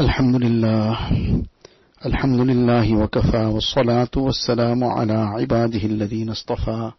الحمد 0.00 0.36
لله. 0.36 0.96
الحمد 2.06 2.40
لله 2.40 2.96
وكفى 2.96 3.44
والصلاة 3.44 4.14
والسلام 4.16 4.84
على 4.84 5.12
عباده 5.12 5.84
الذين 5.84 6.30
اصطفى. 6.30 6.90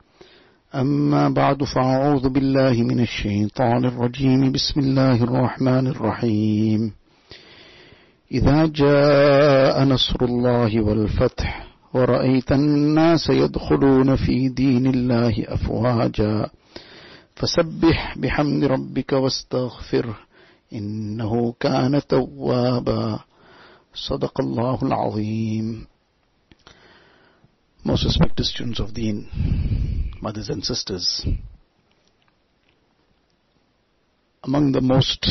أما 0.75 1.29
بعد 1.29 1.63
فأعوذ 1.63 2.29
بالله 2.29 2.73
من 2.73 2.99
الشيطان 2.99 3.85
الرجيم. 3.85 4.51
بسم 4.51 4.79
الله 4.79 5.23
الرحمن 5.23 5.87
الرحيم. 5.87 6.93
إذا 8.31 8.65
جاء 8.65 9.83
نصر 9.83 10.19
الله 10.21 10.81
والفتح 10.81 11.67
ورأيت 11.93 12.51
الناس 12.51 13.29
يدخلون 13.29 14.15
في 14.15 14.49
دين 14.49 14.87
الله 14.87 15.45
أفواجا 15.47 16.49
فسبح 17.35 18.17
بحمد 18.17 18.63
ربك 18.63 19.13
واستغفره. 19.13 20.17
إنه 20.72 21.54
كان 21.60 22.06
توابا 22.06 23.20
صدق 23.94 24.40
الله 24.40 24.78
العظيم 24.82 25.86
Most 27.84 28.04
respected 28.04 28.44
students 28.44 28.80
of 28.80 28.92
Deen, 28.94 29.28
mothers 30.20 30.48
and 30.48 30.64
sisters, 30.64 31.24
among 34.42 34.72
the 34.72 34.80
most 34.80 35.24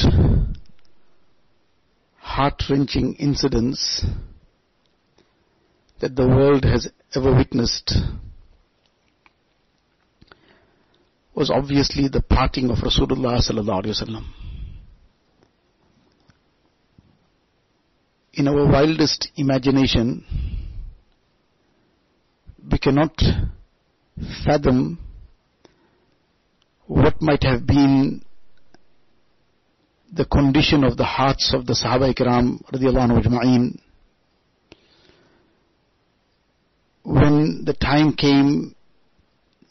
heart-wrenching 2.20 3.16
incidents 3.16 4.06
that 6.00 6.16
the 6.16 6.26
world 6.26 6.64
has 6.64 6.90
ever 7.14 7.36
witnessed 7.36 7.94
was 11.34 11.52
obviously 11.52 12.08
the 12.08 12.22
parting 12.22 12.70
of 12.70 12.78
Rasulullah 12.78 13.40
sallallahu 13.46 13.84
alaihi 13.84 13.96
wasallam. 14.02 14.39
In 18.33 18.47
our 18.47 18.65
wildest 18.65 19.29
imagination, 19.37 20.25
we 22.71 22.79
cannot 22.79 23.21
fathom 24.45 24.99
what 26.87 27.21
might 27.21 27.43
have 27.43 27.67
been 27.67 28.23
the 30.13 30.25
condition 30.25 30.85
of 30.85 30.97
the 30.97 31.05
hearts 31.05 31.53
of 31.55 31.67
the 31.67 31.73
Sahaba 31.73 32.13
Ikram 32.15 32.59
when 37.03 37.65
the 37.65 37.73
time 37.75 38.13
came 38.13 38.75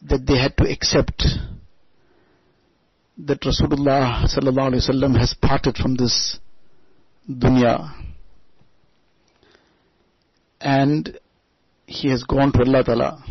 that 0.01 0.25
they 0.25 0.37
had 0.37 0.55
to 0.57 0.63
accept 0.69 1.23
that 3.17 3.41
Rasulullah 3.41 4.25
sallallahu 4.25 4.73
alaihi 4.73 4.89
wasallam 4.89 5.17
has 5.19 5.33
parted 5.41 5.75
from 5.77 5.95
this 5.95 6.39
dunya 7.29 7.91
and 10.61 11.17
he 11.85 12.09
has 12.09 12.23
gone 12.23 12.51
to 12.51 12.59
Allah 12.59 12.83
Ta'ala. 12.83 13.23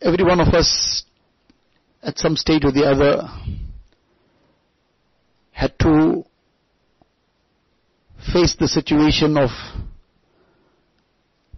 Every 0.00 0.24
one 0.24 0.40
of 0.40 0.48
us 0.48 1.04
at 2.02 2.18
some 2.18 2.36
stage 2.36 2.64
or 2.64 2.72
the 2.72 2.84
other 2.84 3.28
had 5.52 5.78
to 5.80 6.24
face 8.32 8.56
the 8.58 8.66
situation 8.66 9.36
of 9.36 9.50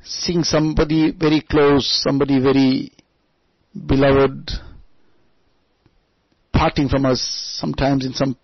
seeing 0.02 0.42
somebody 0.42 1.10
very 1.12 1.40
close, 1.40 1.86
somebody 2.02 2.38
very 2.38 2.92
beloved, 3.86 4.50
parting 6.52 6.88
from 6.88 7.06
us. 7.06 7.20
Sometimes 7.58 8.04
in 8.04 8.12
some 8.12 8.36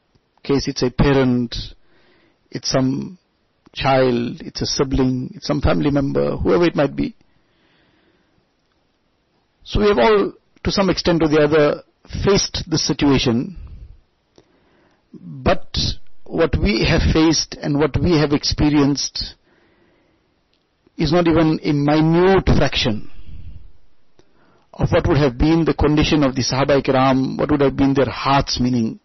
case 0.42 0.68
it's 0.68 0.82
a 0.82 0.90
parent, 0.90 1.54
it's 2.50 2.70
some 2.70 3.18
child, 3.72 4.42
it's 4.44 4.62
a 4.62 4.66
sibling, 4.66 5.32
it's 5.34 5.46
some 5.46 5.60
family 5.60 5.90
member, 5.90 6.36
whoever 6.36 6.64
it 6.64 6.76
might 6.76 6.96
be. 6.96 7.14
So 9.64 9.80
we 9.80 9.88
have 9.88 9.98
all, 9.98 10.32
to 10.64 10.70
some 10.72 10.90
extent 10.90 11.22
or 11.22 11.28
the 11.28 11.40
other, 11.40 11.82
faced 12.24 12.64
this 12.68 12.86
situation. 12.86 13.56
But 15.12 15.76
what 16.24 16.56
we 16.60 16.84
have 16.88 17.02
faced 17.12 17.56
and 17.60 17.78
what 17.78 18.00
we 18.00 18.18
have 18.18 18.32
experienced 18.32 19.34
is 20.96 21.12
not 21.12 21.26
even 21.26 21.60
a 21.62 21.72
minute 21.72 22.46
fraction 22.46 23.10
of 24.72 24.88
what 24.90 25.06
would 25.08 25.18
have 25.18 25.36
been 25.36 25.64
the 25.64 25.74
condition 25.74 26.22
of 26.22 26.34
the 26.34 26.42
Sahaba 26.42 26.82
Ikram, 26.82 27.38
what 27.38 27.50
would 27.50 27.60
have 27.60 27.76
been 27.76 27.94
their 27.94 28.08
hearts 28.08 28.60
meaning, 28.60 29.00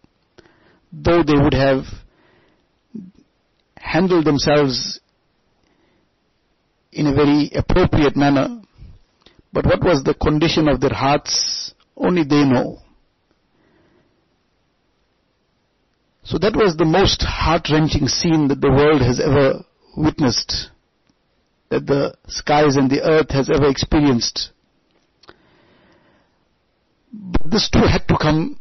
though 0.92 1.22
they 1.22 1.34
would 1.34 1.54
have 1.54 1.84
handled 3.86 4.24
themselves 4.24 5.00
in 6.92 7.06
a 7.06 7.14
very 7.14 7.50
appropriate 7.54 8.16
manner. 8.16 8.60
But 9.52 9.64
what 9.64 9.82
was 9.82 10.02
the 10.02 10.14
condition 10.14 10.68
of 10.68 10.80
their 10.80 10.92
hearts, 10.92 11.72
only 11.96 12.24
they 12.24 12.44
know. 12.44 12.78
So 16.24 16.38
that 16.38 16.56
was 16.56 16.76
the 16.76 16.84
most 16.84 17.22
heart-wrenching 17.22 18.08
scene 18.08 18.48
that 18.48 18.60
the 18.60 18.70
world 18.70 19.00
has 19.00 19.20
ever 19.20 19.64
witnessed, 19.96 20.70
that 21.70 21.86
the 21.86 22.16
skies 22.26 22.76
and 22.76 22.90
the 22.90 23.02
earth 23.02 23.30
has 23.30 23.48
ever 23.48 23.68
experienced. 23.68 24.50
But 27.12 27.50
this 27.50 27.70
too 27.70 27.86
had 27.86 28.08
to 28.08 28.18
come 28.20 28.58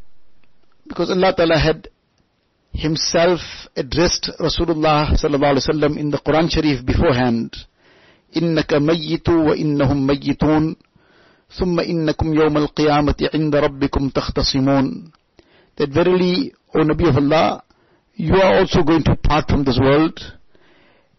because 0.88 1.10
Allah 1.10 1.34
Ta'ala 1.36 1.58
had 1.58 1.90
himself 2.75 3.41
addressed 3.77 4.31
Rasulullah 4.41 5.13
sallallahu 5.19 5.59
alaihi 5.59 5.67
wasallam 5.69 5.99
in 5.99 6.11
the 6.11 6.19
Quran 6.19 6.51
Sharif 6.51 6.85
beforehand. 6.85 7.57
إنك 8.31 8.75
ميت 8.75 9.29
وإنهم 9.29 10.07
ميتون 10.07 10.77
ثم 11.51 11.81
إنكم 11.81 12.35
يوم 12.35 12.57
القيامة 12.57 13.29
عند 13.35 13.55
ربكم 13.57 14.09
تختصمون 14.09 15.11
that 15.81 15.89
verily, 15.89 16.53
O 16.75 16.81
Nabi 16.81 17.09
of 17.09 17.17
Allah, 17.17 17.63
you 18.15 18.35
are 18.35 18.59
also 18.59 18.83
going 18.83 19.03
to 19.05 19.17
part 19.17 19.49
from 19.49 19.65
this 19.65 19.79
world. 19.81 20.21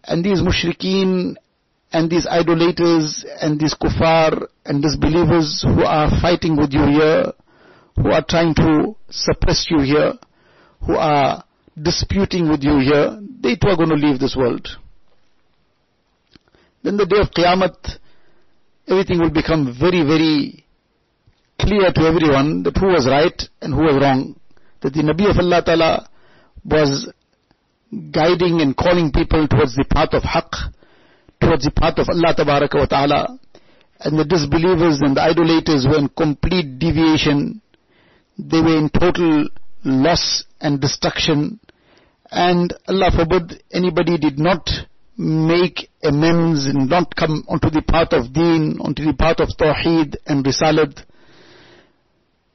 And 0.04 0.24
these 0.24 0.40
mushrikeen 0.40 1.36
and 1.92 2.12
these 2.12 2.28
idolaters 2.28 3.26
and 3.42 3.60
these 3.60 3.74
kuffar 3.74 4.46
and 4.66 4.84
disbelievers 4.84 5.66
who 5.66 5.84
are 5.84 6.10
fighting 6.22 6.58
with 6.58 6.74
you 6.74 6.86
here, 6.86 7.34
who 7.96 8.12
are 8.12 8.24
trying 8.28 8.54
to 8.56 8.96
suppress 9.10 9.66
you 9.70 9.82
here, 9.82 10.14
who 10.86 10.96
are 10.96 11.44
disputing 11.81 12.49
with 12.49 12.63
you 12.63 12.79
here, 12.79 13.21
they 13.41 13.57
too 13.57 13.69
are 13.69 13.77
going 13.77 13.91
to 13.91 13.95
leave 13.95 14.19
this 14.19 14.37
world. 14.37 14.67
Then 16.83 16.97
the 16.97 17.07
day 17.07 17.19
of 17.19 17.31
Qiyamah, 17.31 17.99
everything 18.89 19.21
will 19.21 19.31
become 19.31 19.77
very, 19.79 20.03
very 20.05 20.65
clear 21.61 21.93
to 21.93 22.01
everyone 22.03 22.63
that 22.63 22.77
who 22.77 22.87
was 22.87 23.07
right 23.07 23.43
and 23.61 23.75
who 23.75 23.83
was 23.83 24.01
wrong. 24.01 24.39
That 24.83 24.93
the 24.93 25.03
Nabi 25.03 25.29
of 25.29 25.39
Allah 25.39 25.63
Ta'ala 25.65 26.09
was 26.65 27.11
guiding 28.11 28.61
and 28.61 28.77
calling 28.77 29.11
people 29.13 29.47
towards 29.49 29.75
the 29.75 29.85
path 29.85 30.11
of 30.13 30.23
haqq, 30.23 30.73
towards 31.41 31.65
the 31.65 31.71
path 31.71 31.99
of 31.99 32.09
Allah 32.09 32.35
Tabaraka 32.37 32.75
wa 32.75 32.87
Ta'ala, 32.87 33.39
and 34.01 34.19
the 34.19 34.25
disbelievers 34.25 35.01
and 35.01 35.17
the 35.17 35.23
idolaters 35.23 35.87
were 35.89 35.99
in 35.99 36.09
complete 36.09 36.79
deviation. 36.79 37.61
They 38.39 38.61
were 38.61 38.77
in 38.77 38.91
total 38.91 39.49
loss 39.85 40.45
and 40.61 40.81
destruction. 40.81 41.59
And 42.31 42.75
Allah 42.89 43.11
forbid 43.15 43.63
anybody 43.73 44.19
did 44.19 44.39
not 44.39 44.69
make 45.17 45.89
amends 46.03 46.67
and 46.67 46.89
not 46.89 47.15
come 47.17 47.45
onto 47.49 47.71
the 47.71 47.83
path 47.83 48.13
of 48.13 48.33
deen, 48.33 48.79
onto 48.81 49.05
the 49.05 49.15
path 49.15 49.41
of 49.41 49.49
tawheed 49.57 50.17
and 50.27 50.45
risalat. 50.45 51.03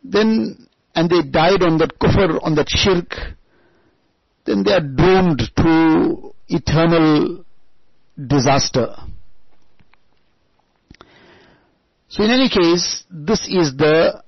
Then, 0.04 0.68
and 0.94 1.10
they 1.10 1.22
died 1.22 1.64
on 1.64 1.78
that 1.78 1.98
kufr, 2.00 2.40
on 2.44 2.56
that 2.56 2.70
shirk, 2.70 3.16
then 4.46 4.64
they 4.64 4.72
are 4.72 4.82
doomed 4.82 5.42
to 5.58 6.34
eternal 6.50 7.46
disaster. 8.28 8.96
So 12.10 12.24
in 12.24 12.30
any 12.30 12.50
case, 12.50 13.04
this 13.10 13.48
is 13.48 13.76
the 13.78 14.22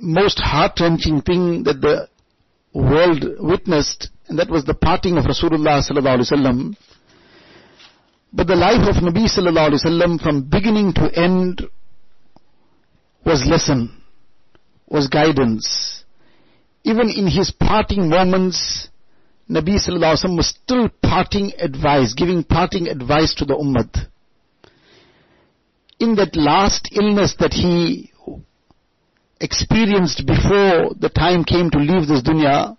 most 0.00 0.40
heart-wrenching 0.40 1.22
thing 1.22 1.62
that 1.62 1.80
the 1.80 2.08
world 2.74 3.24
witnessed, 3.38 4.08
and 4.28 4.38
that 4.38 4.50
was 4.50 4.64
the 4.64 4.74
parting 4.74 5.18
of 5.18 5.24
Rasulullah 5.24 5.82
sallallahu 5.82 6.18
alaihi 6.18 6.32
wasallam. 6.32 6.76
But 8.32 8.46
the 8.46 8.56
life 8.56 8.88
of 8.88 9.02
Nabi 9.02 9.28
sallallahu 9.28 9.70
alaihi 9.70 9.84
wasallam 9.84 10.22
from 10.22 10.48
beginning 10.48 10.94
to 10.94 11.10
end 11.14 11.62
was 13.24 13.44
lesson, 13.46 14.02
was 14.88 15.08
guidance. 15.08 16.04
Even 16.84 17.10
in 17.10 17.26
his 17.26 17.50
parting 17.50 18.08
moments, 18.08 18.88
Nabi 19.50 19.76
sallallahu 19.76 20.14
alaihi 20.14 20.24
wasallam 20.24 20.36
was 20.36 20.48
still 20.48 20.88
parting 21.02 21.52
advice, 21.58 22.14
giving 22.14 22.42
parting 22.42 22.88
advice 22.88 23.34
to 23.34 23.44
the 23.44 23.54
ummah. 23.54 24.08
In 26.00 26.14
that 26.16 26.34
last 26.34 26.88
illness 26.92 27.36
that 27.38 27.52
he 27.52 28.11
experienced 29.42 30.24
before 30.24 30.94
the 30.98 31.10
time 31.14 31.44
came 31.44 31.68
to 31.70 31.78
leave 31.78 32.06
this 32.06 32.22
dunya, 32.22 32.76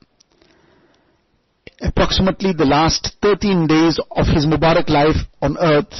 approximately 1.82 2.54
the 2.54 2.66
last 2.66 3.16
13 3.22 3.68
days 3.68 4.00
of 4.12 4.26
his 4.28 4.46
Mubarak 4.46 4.90
life 4.90 5.28
on 5.42 5.58
earth 5.60 5.94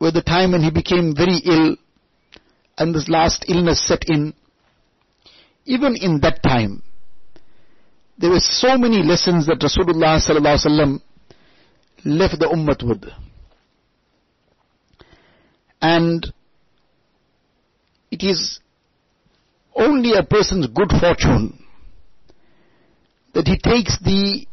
were 0.00 0.10
the 0.10 0.22
time 0.22 0.52
when 0.52 0.62
he 0.62 0.70
became 0.70 1.14
very 1.14 1.38
ill 1.44 1.76
and 2.78 2.94
this 2.94 3.08
last 3.08 3.44
illness 3.48 3.86
set 3.86 4.08
in. 4.08 4.32
Even 5.66 5.94
in 5.96 6.20
that 6.20 6.42
time, 6.42 6.82
there 8.18 8.30
were 8.30 8.40
so 8.40 8.78
many 8.78 9.02
lessons 9.02 9.46
that 9.46 9.58
Rasulullah 9.60 11.00
left 12.04 12.38
the 12.38 12.46
ummah 12.46 12.82
with. 12.88 13.04
And 15.82 16.32
it 18.10 18.22
is 18.22 18.60
only 19.76 20.14
a 20.14 20.22
person's 20.22 20.66
good 20.68 20.90
fortune 21.00 21.62
that 23.34 23.46
he 23.46 23.58
takes 23.58 23.98
the 24.00 24.46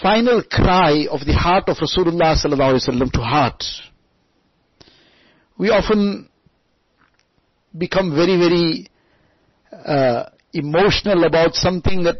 final 0.00 0.42
cry 0.42 1.06
of 1.10 1.20
the 1.26 1.34
heart 1.34 1.68
of 1.68 1.76
Rasulullah 1.78 2.36
sallallahu 2.36 3.12
to 3.12 3.20
heart. 3.20 3.64
We 5.58 5.70
often 5.70 6.28
become 7.76 8.14
very, 8.14 8.38
very 8.38 8.88
uh, 9.72 10.30
emotional 10.52 11.24
about 11.24 11.54
something 11.54 12.04
that 12.04 12.18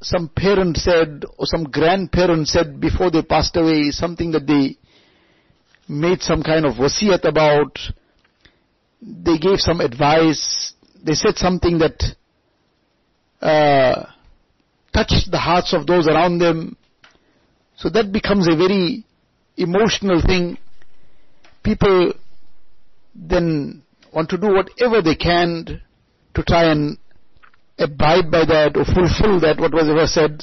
some 0.00 0.30
parent 0.34 0.76
said 0.76 1.24
or 1.36 1.46
some 1.46 1.64
grandparent 1.64 2.48
said 2.48 2.80
before 2.80 3.10
they 3.10 3.22
passed 3.22 3.56
away, 3.56 3.90
something 3.90 4.30
that 4.30 4.46
they 4.46 4.78
made 5.88 6.22
some 6.22 6.42
kind 6.42 6.64
of 6.64 6.74
wasiyat 6.76 7.24
about, 7.24 7.78
they 9.00 9.38
gave 9.38 9.58
some 9.58 9.80
advice, 9.80 10.74
they 11.04 11.14
said 11.14 11.36
something 11.36 11.78
that 11.78 12.02
uh, 13.40 14.06
touched 14.92 15.30
the 15.30 15.38
hearts 15.38 15.72
of 15.72 15.86
those 15.86 16.06
around 16.06 16.38
them. 16.38 16.76
So 17.76 17.88
that 17.90 18.12
becomes 18.12 18.46
a 18.46 18.56
very 18.56 19.04
emotional 19.56 20.20
thing. 20.20 20.58
People 21.62 22.12
then 23.14 23.82
want 24.12 24.28
to 24.30 24.38
do 24.38 24.48
whatever 24.48 25.02
they 25.02 25.14
can 25.14 25.80
to 26.34 26.42
try 26.42 26.70
and 26.70 26.98
abide 27.78 28.30
by 28.30 28.44
that 28.44 28.76
or 28.76 28.84
fulfill 28.84 29.40
that 29.40 29.58
what 29.58 29.72
was 29.72 29.88
ever 29.88 30.06
said. 30.06 30.42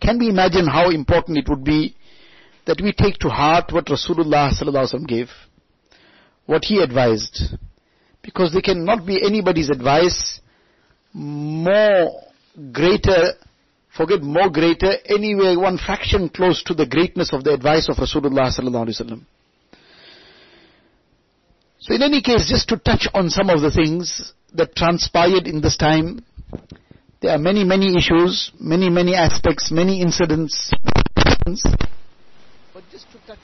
Can 0.00 0.18
we 0.18 0.28
imagine 0.28 0.66
how 0.66 0.90
important 0.90 1.38
it 1.38 1.48
would 1.48 1.62
be 1.62 1.94
that 2.66 2.80
we 2.82 2.92
take 2.92 3.18
to 3.18 3.28
heart 3.28 3.72
what 3.72 3.86
Rasulullah 3.86 5.06
gave, 5.06 5.28
what 6.46 6.64
he 6.64 6.82
advised, 6.82 7.42
because 8.22 8.52
there 8.52 8.62
cannot 8.62 9.06
be 9.06 9.24
anybody's 9.24 9.70
advice 9.70 10.40
more 11.12 12.22
greater, 12.72 13.32
forget 13.96 14.22
more 14.22 14.50
greater, 14.50 14.92
anyway 15.06 15.56
one 15.56 15.78
fraction 15.78 16.28
close 16.28 16.62
to 16.64 16.74
the 16.74 16.86
greatness 16.86 17.32
of 17.32 17.44
the 17.44 17.52
advice 17.52 17.88
of 17.88 17.96
Rasulullah. 17.96 18.50
So 21.78 21.94
in 21.94 22.02
any 22.02 22.20
case, 22.20 22.48
just 22.48 22.68
to 22.68 22.76
touch 22.76 23.08
on 23.14 23.30
some 23.30 23.48
of 23.48 23.62
the 23.62 23.70
things 23.70 24.32
that 24.54 24.76
transpired 24.76 25.46
in 25.46 25.60
this 25.60 25.76
time, 25.76 26.24
there 27.22 27.32
are 27.32 27.38
many, 27.38 27.64
many 27.64 27.96
issues, 27.96 28.50
many, 28.58 28.90
many 28.90 29.14
aspects, 29.14 29.70
many 29.70 30.00
incidents. 30.02 30.72
But 31.44 32.84
just 32.90 33.10
to 33.12 33.18
touch 33.26 33.38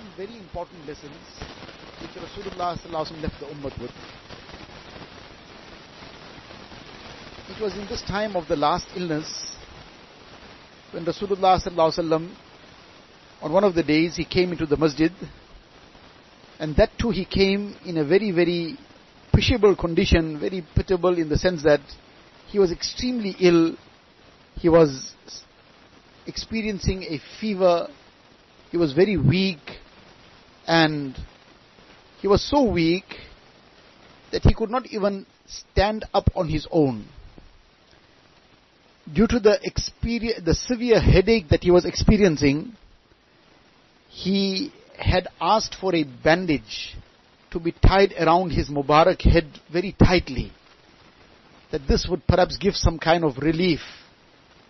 some 0.00 0.12
very 0.16 0.38
important 0.38 0.86
lessons 0.86 1.12
which 2.00 2.10
Rasulullah 2.12 3.22
left 3.22 3.38
the 3.38 3.46
Ummah 3.46 3.80
with. 3.80 3.90
It 7.50 7.62
was 7.62 7.76
in 7.76 7.86
this 7.86 8.00
time 8.02 8.34
of 8.34 8.48
the 8.48 8.56
last 8.56 8.86
illness 8.96 9.56
when 10.92 11.04
Rasulullah 11.04 12.30
on 13.42 13.52
one 13.52 13.64
of 13.64 13.74
the 13.74 13.82
days 13.82 14.16
he 14.16 14.24
came 14.24 14.52
into 14.52 14.64
the 14.64 14.76
masjid 14.76 15.12
and 16.58 16.74
that 16.76 16.90
too 16.98 17.10
he 17.10 17.26
came 17.26 17.74
in 17.84 17.98
a 17.98 18.04
very, 18.04 18.30
very 18.30 18.78
pitiable 19.34 19.76
condition, 19.76 20.40
very 20.40 20.64
pitiable 20.74 21.18
in 21.18 21.28
the 21.28 21.36
sense 21.36 21.62
that 21.62 21.80
he 22.46 22.58
was 22.58 22.72
extremely 22.72 23.36
ill. 23.38 23.76
He 24.56 24.70
was 24.70 25.14
experiencing 26.26 27.02
a 27.02 27.20
fever. 27.38 27.88
He 28.70 28.78
was 28.78 28.92
very 28.94 29.18
weak. 29.18 29.58
And 30.66 31.16
he 32.20 32.28
was 32.28 32.42
so 32.48 32.62
weak 32.62 33.04
that 34.32 34.42
he 34.42 34.54
could 34.54 34.70
not 34.70 34.86
even 34.86 35.26
stand 35.46 36.04
up 36.14 36.30
on 36.34 36.48
his 36.48 36.66
own. 36.70 37.06
Due 39.12 39.26
to 39.26 39.40
the 39.40 39.58
experience, 39.62 40.44
the 40.44 40.54
severe 40.54 41.00
headache 41.00 41.48
that 41.48 41.64
he 41.64 41.70
was 41.70 41.84
experiencing, 41.84 42.76
he 44.08 44.72
had 44.96 45.28
asked 45.40 45.76
for 45.80 45.94
a 45.94 46.04
bandage 46.04 46.94
to 47.50 47.58
be 47.58 47.72
tied 47.72 48.12
around 48.18 48.50
his 48.50 48.68
Mubarak 48.68 49.22
head 49.22 49.46
very 49.72 49.96
tightly. 49.98 50.52
That 51.72 51.88
this 51.88 52.06
would 52.08 52.26
perhaps 52.26 52.56
give 52.56 52.74
some 52.76 52.98
kind 52.98 53.24
of 53.24 53.38
relief 53.38 53.80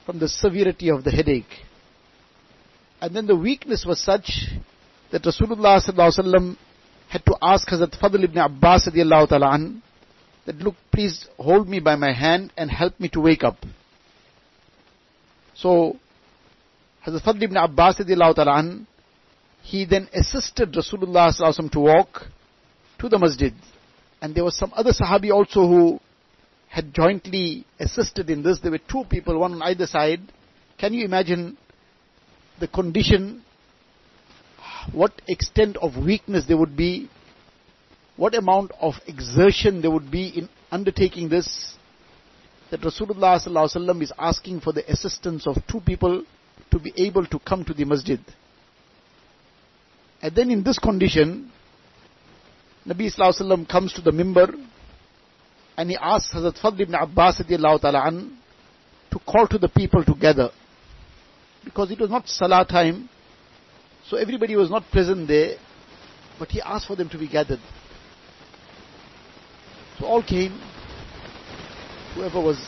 from 0.07 0.19
the 0.19 0.29
severity 0.29 0.91
of 0.91 1.05
the 1.05 1.11
headache. 1.11 1.65
And 3.01 3.15
then 3.15 3.27
the 3.27 3.37
weakness 3.37 3.85
was 3.87 4.01
such 4.03 4.49
that 5.13 5.23
Rasulullah 5.23 5.81
ﷺ 5.83 6.57
had 7.09 7.25
to 7.27 7.37
ask 7.43 7.69
Hazrat 7.69 7.99
Fadl 7.99 8.23
ibn 8.23 8.39
Abbas 8.39 8.85
ta'ala 8.85 9.55
an, 9.55 9.83
that 10.47 10.57
look, 10.57 10.77
please 10.93 11.27
hold 11.37 11.69
me 11.69 11.81
by 11.81 11.97
my 11.97 12.13
hand 12.13 12.53
and 12.57 12.71
help 12.71 12.99
me 13.01 13.09
to 13.09 13.21
wake 13.21 13.43
up. 13.43 13.57
So, 15.55 15.97
Hazrat 17.07 17.23
Fadl 17.23 17.43
ibn 17.43 17.57
Abbas 17.57 17.97
ta'ala 17.97 18.59
an, 18.59 18.87
he 19.63 19.85
then 19.85 20.09
assisted 20.15 20.73
Rasulullah 20.73 21.71
to 21.71 21.81
walk 21.81 22.23
to 22.99 23.09
the 23.09 23.19
masjid. 23.19 23.53
And 24.23 24.35
there 24.35 24.45
was 24.45 24.57
some 24.57 24.73
other 24.75 24.93
Sahabi 24.93 25.31
also 25.33 25.67
who 25.67 26.01
had 26.69 26.95
jointly 26.95 27.67
assisted 27.79 28.31
in 28.31 28.43
this. 28.43 28.61
There 28.61 28.71
were 28.71 28.79
two 28.79 29.05
people, 29.11 29.39
one 29.39 29.55
on 29.55 29.63
either 29.63 29.87
side. 29.87 30.21
Can 30.79 30.95
you 30.95 31.05
imagine 31.05 31.59
the 32.61 32.69
condition, 32.69 33.43
what 34.93 35.13
extent 35.29 35.77
of 35.79 35.97
weakness 35.97 36.45
there 36.47 36.57
would 36.57 36.77
be, 36.77 37.09
what 38.17 38.35
amount 38.35 38.73
of 38.81 38.95
exertion 39.07 39.81
there 39.81 39.91
would 39.91 40.11
be 40.11 40.29
in 40.29 40.49
undertaking 40.71 41.29
this, 41.29 41.75
that 42.71 42.81
Rasulullah 42.81 44.03
is 44.03 44.13
asking 44.19 44.61
for 44.61 44.73
the 44.73 44.89
assistance 44.91 45.47
of 45.47 45.57
two 45.69 45.81
people 45.81 46.25
to 46.71 46.79
be 46.79 46.93
able 46.97 47.27
to 47.27 47.39
come 47.41 47.65
to 47.65 47.75
the 47.75 47.85
masjid. 47.85 48.21
And 50.23 50.35
then 50.35 50.51
in 50.51 50.63
this 50.63 50.79
condition, 50.79 51.51
Nabi 52.87 53.15
Sallallahu 53.15 53.69
comes 53.69 53.93
to 53.95 54.01
the 54.01 54.11
mimbar 54.11 54.53
and 55.77 55.91
he 55.91 55.97
asks 55.97 56.35
Hazrat 56.35 56.61
Fadl 56.61 56.81
ibn 56.81 56.95
Abbas 56.95 57.39
to 57.39 59.19
call 59.27 59.47
to 59.49 59.59
the 59.59 59.69
people 59.69 60.05
together. 60.05 60.51
Because 61.65 61.91
it 61.91 61.99
was 61.99 62.11
not 62.11 62.29
Salah 62.29 62.67
time, 62.67 63.09
so 64.11 64.17
everybody 64.17 64.57
was 64.57 64.69
not 64.69 64.83
present 64.91 65.29
there, 65.29 65.57
but 66.37 66.49
he 66.49 66.61
asked 66.61 66.89
for 66.89 66.97
them 66.97 67.09
to 67.11 67.17
be 67.17 67.29
gathered. 67.29 67.61
So 69.99 70.07
all 70.07 70.21
came, 70.21 70.61
whoever 72.17 72.41
was 72.41 72.59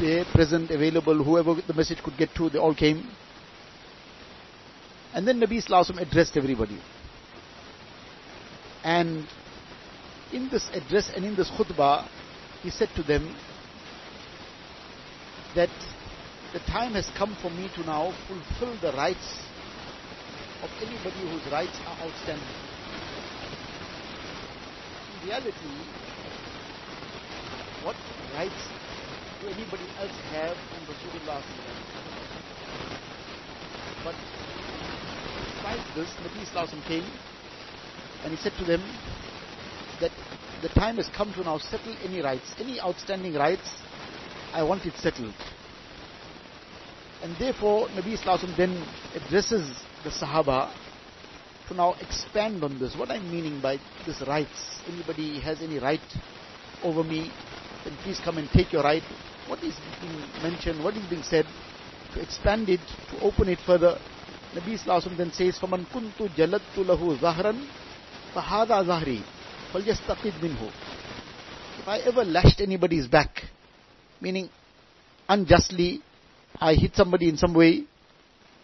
there, 0.00 0.24
present, 0.34 0.72
available, 0.72 1.22
whoever 1.22 1.54
the 1.64 1.74
message 1.74 1.98
could 2.02 2.16
get 2.18 2.34
to, 2.34 2.50
they 2.50 2.58
all 2.58 2.74
came. 2.74 3.08
And 5.14 5.28
then 5.28 5.38
Nabi 5.38 5.64
Sallallahu 5.64 6.00
addressed 6.00 6.36
everybody. 6.36 6.80
And 8.82 9.28
in 10.32 10.48
this 10.50 10.68
address 10.72 11.08
and 11.14 11.24
in 11.24 11.36
this 11.36 11.50
khutbah, 11.50 12.08
he 12.62 12.70
said 12.70 12.88
to 12.96 13.04
them 13.04 13.36
that 15.54 15.70
the 16.52 16.58
time 16.60 16.94
has 16.94 17.08
come 17.16 17.36
for 17.40 17.50
me 17.50 17.70
to 17.76 17.82
now 17.82 18.12
fulfill 18.26 18.76
the 18.80 18.96
rights 18.96 19.49
of 20.62 20.70
anybody 20.82 21.20
whose 21.30 21.52
rights 21.52 21.76
are 21.86 21.96
outstanding. 22.04 22.56
In 25.14 25.28
reality, 25.28 25.74
what 27.82 27.96
rights 28.34 28.62
do 29.40 29.48
anybody 29.48 29.84
else 29.98 30.16
have 30.32 30.56
on 30.56 30.80
Rasulullah? 30.86 31.42
But 34.04 34.14
despite 35.44 35.84
this, 35.94 36.08
Nabi 36.24 36.42
Islam 36.42 36.82
came 36.86 37.04
and 38.24 38.32
he 38.32 38.36
said 38.36 38.52
to 38.58 38.64
them 38.64 38.82
that 40.00 40.12
the 40.62 40.68
time 40.68 40.96
has 40.96 41.08
come 41.08 41.32
to 41.34 41.42
now 41.42 41.58
settle 41.58 41.96
any 42.04 42.20
rights, 42.20 42.54
any 42.58 42.80
outstanding 42.80 43.34
rights, 43.34 43.68
I 44.52 44.62
want 44.62 44.84
it 44.84 44.94
settled. 44.96 45.34
And 47.22 47.36
therefore, 47.36 47.88
Nabi 47.88 48.14
Islam 48.14 48.54
then 48.56 48.86
addresses 49.14 49.70
the 50.03 50.09
Sahaba 50.09 50.71
to 51.67 51.73
now 51.73 51.95
expand 51.99 52.63
on 52.63 52.79
this. 52.79 52.95
What 52.95 53.11
I'm 53.11 53.29
meaning 53.29 53.59
by 53.59 53.79
this 54.05 54.21
rights. 54.27 54.81
Anybody 54.87 55.39
has 55.39 55.61
any 55.61 55.79
right 55.79 56.01
over 56.83 57.03
me, 57.03 57.31
then 57.83 57.97
please 58.03 58.19
come 58.23 58.37
and 58.37 58.51
take 58.51 58.71
your 58.71 58.83
right. 58.83 59.03
What 59.47 59.63
is 59.63 59.79
being 59.99 60.31
mentioned, 60.41 60.83
what 60.83 60.95
is 60.95 61.05
being 61.05 61.23
said, 61.23 61.45
to 62.13 62.21
expand 62.21 62.69
it, 62.69 62.81
to 63.09 63.19
open 63.19 63.49
it 63.49 63.59
further. 63.65 63.99
Nabi 64.55 64.77
Sallallahu 64.79 65.17
then 65.17 65.31
says, 65.31 65.57
فَمَنْ 65.61 65.87
كُنْتُ 65.87 66.35
جَلَدْتُ 66.35 66.77
لَهُ 66.77 67.19
ظَهْرًا 67.19 67.67
فَهَذَا 68.35 68.83
ظَهْرِي 68.83 69.23
فَلْيَسْتَقِدْ 69.73 70.41
مِنْهُ 70.41 70.71
If 71.77 71.87
I 71.87 71.99
ever 71.99 72.23
lashed 72.23 72.61
anybody's 72.61 73.07
back, 73.07 73.43
meaning 74.21 74.49
unjustly, 75.27 76.01
I 76.59 76.73
hit 76.75 76.95
somebody 76.95 77.27
in 77.29 77.37
some 77.37 77.53
way, 77.53 77.83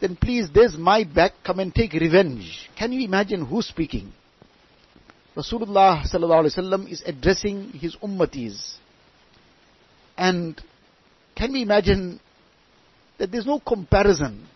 then 0.01 0.17
please, 0.17 0.49
there's 0.53 0.77
my 0.77 1.05
back, 1.05 1.33
come 1.45 1.59
and 1.61 1.75
take 1.75 1.93
revenge. 1.93 2.69
Can 2.79 2.93
you 2.93 3.05
imagine 3.05 3.45
who's 3.45 3.67
speaking? 3.67 4.13
Rasulullah 5.37 6.05
sallallahu 6.07 6.91
is 6.91 7.03
addressing 7.07 7.71
his 7.73 7.97
ummatis. 7.97 8.77
And 10.17 10.61
can 11.35 11.53
we 11.53 11.63
imagine 11.63 12.21
that 13.19 13.31
there's 13.31 13.47
no 13.47 13.61
comparison 13.61 14.47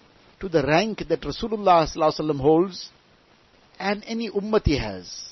to 0.40 0.48
the 0.48 0.62
rank 0.62 1.04
that 1.08 1.20
Rasulullah 1.20 1.86
ﷺ 1.86 2.40
holds 2.40 2.88
and 3.78 4.02
any 4.06 4.30
ummati 4.30 4.78
has. 4.78 5.28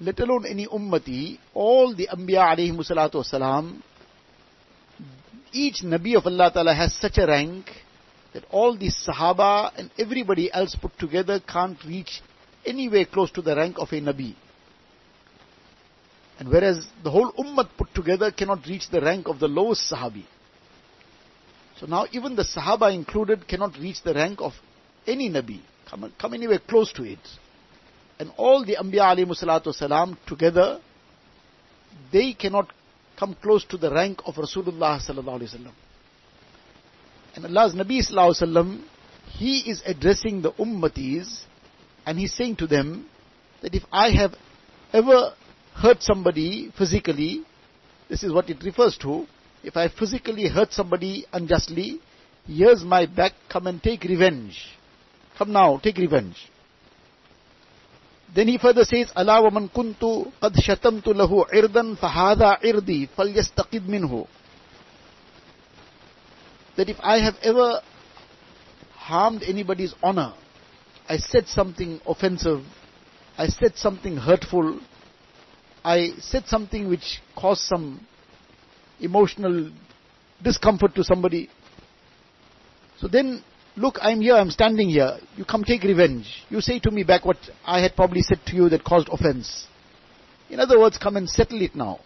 Let 0.00 0.18
alone 0.20 0.44
any 0.46 0.66
ummati, 0.66 1.38
all 1.54 1.94
the 1.94 2.08
Anbiya 2.08 2.56
alayhi 2.56 2.90
salatu 2.90 3.80
each 5.52 5.82
Nabi 5.82 6.16
of 6.16 6.26
Allah 6.26 6.50
Ta'ala 6.52 6.74
has 6.74 6.94
such 6.94 7.16
a 7.18 7.26
rank 7.26 7.66
that 8.34 8.44
all 8.50 8.76
the 8.76 8.90
Sahaba 8.90 9.70
and 9.78 9.90
everybody 9.98 10.52
else 10.52 10.74
put 10.74 10.98
together 10.98 11.40
can't 11.40 11.78
reach 11.86 12.20
anywhere 12.66 13.06
close 13.06 13.30
to 13.30 13.42
the 13.42 13.54
rank 13.54 13.76
of 13.78 13.88
a 13.92 14.00
Nabi. 14.00 14.34
And 16.38 16.48
whereas 16.48 16.84
the 17.04 17.10
whole 17.10 17.32
Ummah 17.32 17.68
put 17.78 17.94
together 17.94 18.32
cannot 18.32 18.66
reach 18.66 18.90
the 18.90 19.00
rank 19.00 19.28
of 19.28 19.38
the 19.38 19.46
lowest 19.46 19.90
Sahabi. 19.90 20.24
So 21.78 21.86
now 21.86 22.06
even 22.10 22.34
the 22.34 22.42
Sahaba 22.44 22.92
included 22.92 23.46
cannot 23.46 23.78
reach 23.78 24.02
the 24.02 24.14
rank 24.14 24.40
of 24.40 24.52
any 25.06 25.30
Nabi, 25.30 25.60
come, 25.88 26.12
come 26.18 26.34
anywhere 26.34 26.58
close 26.58 26.92
to 26.94 27.04
it. 27.04 27.18
And 28.18 28.32
all 28.36 28.64
the 28.64 28.76
Anbiya 28.76 29.16
alayhi 29.16 29.42
salatu 29.42 29.72
salam 29.72 30.18
together, 30.26 30.80
they 32.12 32.32
cannot 32.32 32.72
come 33.16 33.36
close 33.40 33.64
to 33.66 33.76
the 33.76 33.92
rank 33.92 34.20
of 34.26 34.34
Rasulullah 34.34 35.00
sallallahu 35.00 35.40
alaihi 35.40 35.54
wasallam. 35.54 35.72
And 37.34 37.44
Allah's 37.46 37.74
Nabi 37.74 37.98
Sallallahu 37.98 38.30
Alaihi 38.30 38.42
Wasallam, 38.42 38.84
he 39.38 39.58
is 39.70 39.82
addressing 39.84 40.42
the 40.42 40.52
ummatis 40.52 41.44
and 42.06 42.18
he's 42.18 42.34
saying 42.34 42.56
to 42.56 42.66
them 42.66 43.06
that 43.62 43.74
if 43.74 43.82
I 43.90 44.10
have 44.10 44.34
ever 44.92 45.32
hurt 45.74 46.02
somebody 46.02 46.72
physically, 46.78 47.44
this 48.08 48.22
is 48.22 48.32
what 48.32 48.48
it 48.50 48.62
refers 48.62 48.96
to, 48.98 49.26
if 49.64 49.76
I 49.76 49.88
physically 49.88 50.48
hurt 50.48 50.72
somebody 50.72 51.26
unjustly, 51.32 52.00
here's 52.46 52.84
my 52.84 53.06
back, 53.06 53.32
come 53.48 53.66
and 53.66 53.82
take 53.82 54.04
revenge. 54.04 54.56
Come 55.38 55.52
now, 55.52 55.78
take 55.78 55.96
revenge. 55.96 56.36
Then 58.34 58.48
he 58.48 58.58
further 58.58 58.84
says, 58.84 59.10
Allah 59.16 59.42
wa 59.42 59.50
man 59.50 59.68
kuntu 59.68 60.30
qad 60.40 60.54
shatamtu 60.54 61.14
lahu 61.14 61.46
irdan 61.50 61.96
fahada 61.98 62.60
irdi 62.62 63.08
falyastaqid 63.16 63.86
minhu. 63.86 64.26
That 66.76 66.88
if 66.88 66.96
I 67.00 67.18
have 67.18 67.34
ever 67.42 67.80
harmed 68.94 69.42
anybody's 69.42 69.94
honor, 70.02 70.34
I 71.08 71.18
said 71.18 71.46
something 71.46 72.00
offensive, 72.06 72.64
I 73.36 73.48
said 73.48 73.76
something 73.76 74.16
hurtful, 74.16 74.80
I 75.84 76.12
said 76.20 76.46
something 76.46 76.88
which 76.88 77.20
caused 77.36 77.60
some 77.62 78.06
emotional 79.00 79.70
discomfort 80.42 80.94
to 80.94 81.04
somebody. 81.04 81.50
So 82.98 83.08
then, 83.08 83.44
look, 83.76 83.98
I'm 84.00 84.20
here, 84.20 84.34
I'm 84.34 84.50
standing 84.50 84.88
here. 84.88 85.18
You 85.36 85.44
come 85.44 85.64
take 85.64 85.82
revenge. 85.82 86.26
You 86.48 86.60
say 86.60 86.78
to 86.80 86.90
me 86.90 87.02
back 87.02 87.24
what 87.24 87.36
I 87.66 87.80
had 87.80 87.94
probably 87.94 88.22
said 88.22 88.40
to 88.46 88.56
you 88.56 88.68
that 88.70 88.84
caused 88.84 89.08
offense. 89.10 89.66
In 90.48 90.60
other 90.60 90.78
words, 90.78 90.96
come 90.96 91.16
and 91.16 91.28
settle 91.28 91.60
it 91.60 91.74
now. 91.74 92.00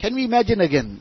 Can 0.00 0.14
we 0.14 0.24
imagine 0.24 0.60
again? 0.60 1.00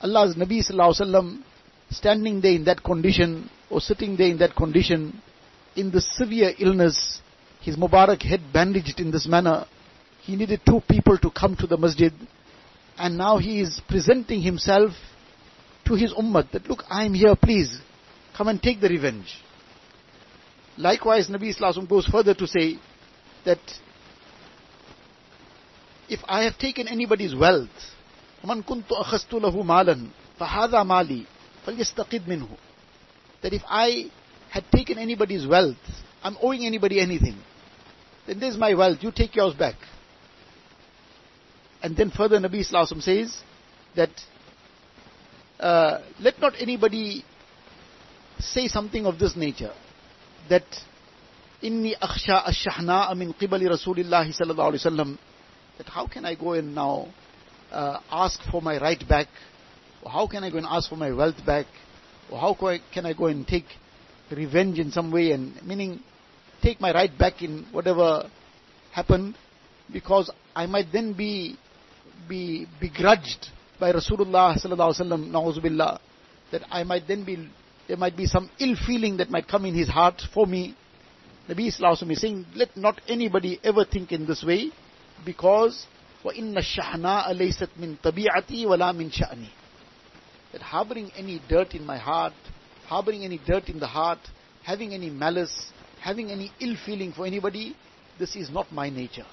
Allah's 0.00 0.34
Nabi 0.34 0.60
Sallallahu 0.68 1.00
Alaihi 1.00 1.06
Wasallam 1.06 1.42
standing 1.89 2.41
there 2.41 2.53
in 2.53 2.63
that 2.65 2.83
condition 2.83 3.49
or 3.69 3.81
sitting 3.81 4.15
there 4.17 4.27
in 4.27 4.37
that 4.39 4.55
condition 4.55 5.21
in 5.75 5.91
the 5.91 6.01
severe 6.01 6.51
illness, 6.59 7.21
his 7.61 7.75
Mubarak 7.75 8.21
head 8.23 8.41
bandaged 8.53 8.99
in 8.99 9.11
this 9.11 9.27
manner. 9.27 9.65
He 10.21 10.35
needed 10.35 10.61
two 10.65 10.81
people 10.89 11.17
to 11.17 11.31
come 11.31 11.55
to 11.57 11.67
the 11.67 11.77
masjid 11.77 12.13
and 12.97 13.17
now 13.17 13.37
he 13.37 13.61
is 13.61 13.81
presenting 13.87 14.41
himself 14.41 14.91
to 15.85 15.95
his 15.95 16.13
ummah 16.13 16.49
that 16.51 16.67
look, 16.67 16.83
I 16.89 17.05
am 17.05 17.13
here, 17.13 17.35
please 17.35 17.79
come 18.37 18.47
and 18.47 18.61
take 18.61 18.79
the 18.79 18.89
revenge. 18.89 19.39
Likewise, 20.77 21.27
Nabi 21.27 21.49
Islam 21.49 21.85
goes 21.87 22.05
further 22.07 22.33
to 22.33 22.47
say 22.47 22.77
that 23.45 23.59
if 26.07 26.19
I 26.27 26.43
have 26.43 26.57
taken 26.57 26.87
anybody's 26.87 27.35
wealth, 27.35 27.69
وَمَنْ 28.43 28.63
كُنْتُ 28.65 28.87
أَخَذْتُ 28.89 29.31
لَهُ 29.31 29.63
مَالًا 29.63 30.09
فَهَذَا 30.39 30.83
مَالِي 30.83 31.25
فَلْيَسْتَقِدْ 31.65 32.27
مِنْهُ 32.27 32.49
That 33.43 33.53
if 33.53 33.61
I 33.67 34.11
had 34.49 34.65
taken 34.71 34.97
anybody's 34.97 35.47
wealth, 35.47 35.77
I'm 36.23 36.37
owing 36.41 36.65
anybody 36.65 36.99
anything, 36.99 37.37
then 38.27 38.39
there's 38.39 38.57
my 38.57 38.73
wealth, 38.73 38.99
you 39.01 39.11
take 39.11 39.35
yours 39.35 39.53
back. 39.53 39.75
And 41.81 41.97
then 41.97 42.11
further 42.11 42.37
Nabi 42.37 42.59
Wasallam 42.59 43.01
says 43.01 43.41
that 43.95 44.09
uh, 45.59 46.01
let 46.19 46.39
not 46.39 46.53
anybody 46.59 47.23
say 48.39 48.67
something 48.67 49.05
of 49.05 49.19
this 49.19 49.35
nature 49.35 49.73
that 50.49 50.65
inni 51.61 51.93
akhsha 51.99 52.47
ash-shahna 52.47 53.15
min 53.15 53.33
qibali 53.33 53.67
Rasulillah 53.67 54.25
sallallahu 54.27 54.73
alaihi 54.73 54.85
wasallam 54.85 55.17
that 55.77 55.87
how 55.87 56.07
can 56.07 56.25
I 56.25 56.35
go 56.35 56.53
and 56.53 56.73
now 56.73 57.07
uh, 57.71 57.99
ask 58.11 58.39
for 58.49 58.61
my 58.61 58.79
right 58.79 59.07
back 59.07 59.27
or 59.27 59.54
how 60.09 60.27
can 60.27 60.43
I 60.43 60.49
go 60.49 60.57
and 60.57 60.67
ask 60.69 60.89
for 60.89 60.95
my 60.95 61.11
wealth 61.11 61.45
back 61.45 61.65
or 62.31 62.39
how 62.39 62.55
can 62.93 63.05
I 63.05 63.13
go 63.13 63.27
and 63.27 63.47
take 63.47 63.65
revenge 64.31 64.79
in 64.79 64.91
some 64.91 65.11
way 65.11 65.31
and 65.31 65.61
meaning 65.63 65.99
take 66.61 66.79
my 66.79 66.93
right 66.93 67.15
back 67.17 67.41
in 67.41 67.65
whatever 67.71 68.29
happened 68.91 69.35
because 69.91 70.31
I 70.55 70.65
might 70.65 70.87
then 70.91 71.13
be 71.13 71.57
be 72.27 72.67
begrudged 72.79 73.47
by 73.79 73.91
Rasulullah 73.91 74.55
sallallahu 74.57 74.93
alaihi 74.95 75.31
wasallam, 75.31 75.99
that 76.51 76.61
I 76.69 76.83
might 76.83 77.07
then 77.07 77.25
be, 77.25 77.49
there 77.87 77.97
might 77.97 78.15
be 78.15 78.25
some 78.25 78.49
ill 78.59 78.75
feeling 78.87 79.17
that 79.17 79.29
might 79.29 79.47
come 79.47 79.65
in 79.65 79.73
his 79.73 79.89
heart 79.89 80.21
for 80.33 80.45
me. 80.45 80.75
Nabi 81.49 81.75
sallallahu 81.75 82.11
is 82.11 82.21
saying, 82.21 82.45
let 82.55 82.77
not 82.77 83.01
anybody 83.07 83.59
ever 83.63 83.83
think 83.83 84.11
in 84.11 84.27
this 84.27 84.43
way, 84.43 84.71
because 85.25 85.85
وَإِنَّ 86.23 86.55
الشَّحْنَاءَ 86.55 87.33
لَيْسَتْ 87.33 87.69
مِن 87.79 87.97
طَبِيعَتِي 88.03 88.65
وَلَا 88.65 88.95
مِن 88.95 89.11
شَأْنِي 89.11 89.49
that 90.56 90.62
harboring 90.62 91.12
any 91.14 91.38
dirt 91.50 91.74
in 91.74 91.84
my 91.84 91.98
heart, 91.98 92.32
harboring 92.86 93.24
any 93.24 93.38
dirt 93.46 93.68
in 93.68 93.78
the 93.78 93.86
heart, 93.86 94.20
having 94.64 94.94
any 94.94 95.10
malice, 95.10 95.70
having 96.00 96.30
any 96.30 96.50
ill 96.60 96.76
feeling 96.86 97.12
for 97.12 97.26
anybody, 97.26 97.76
this 98.18 98.34
is 98.34 98.48
not 98.48 98.72
my 98.72 98.88
nature 98.88 99.26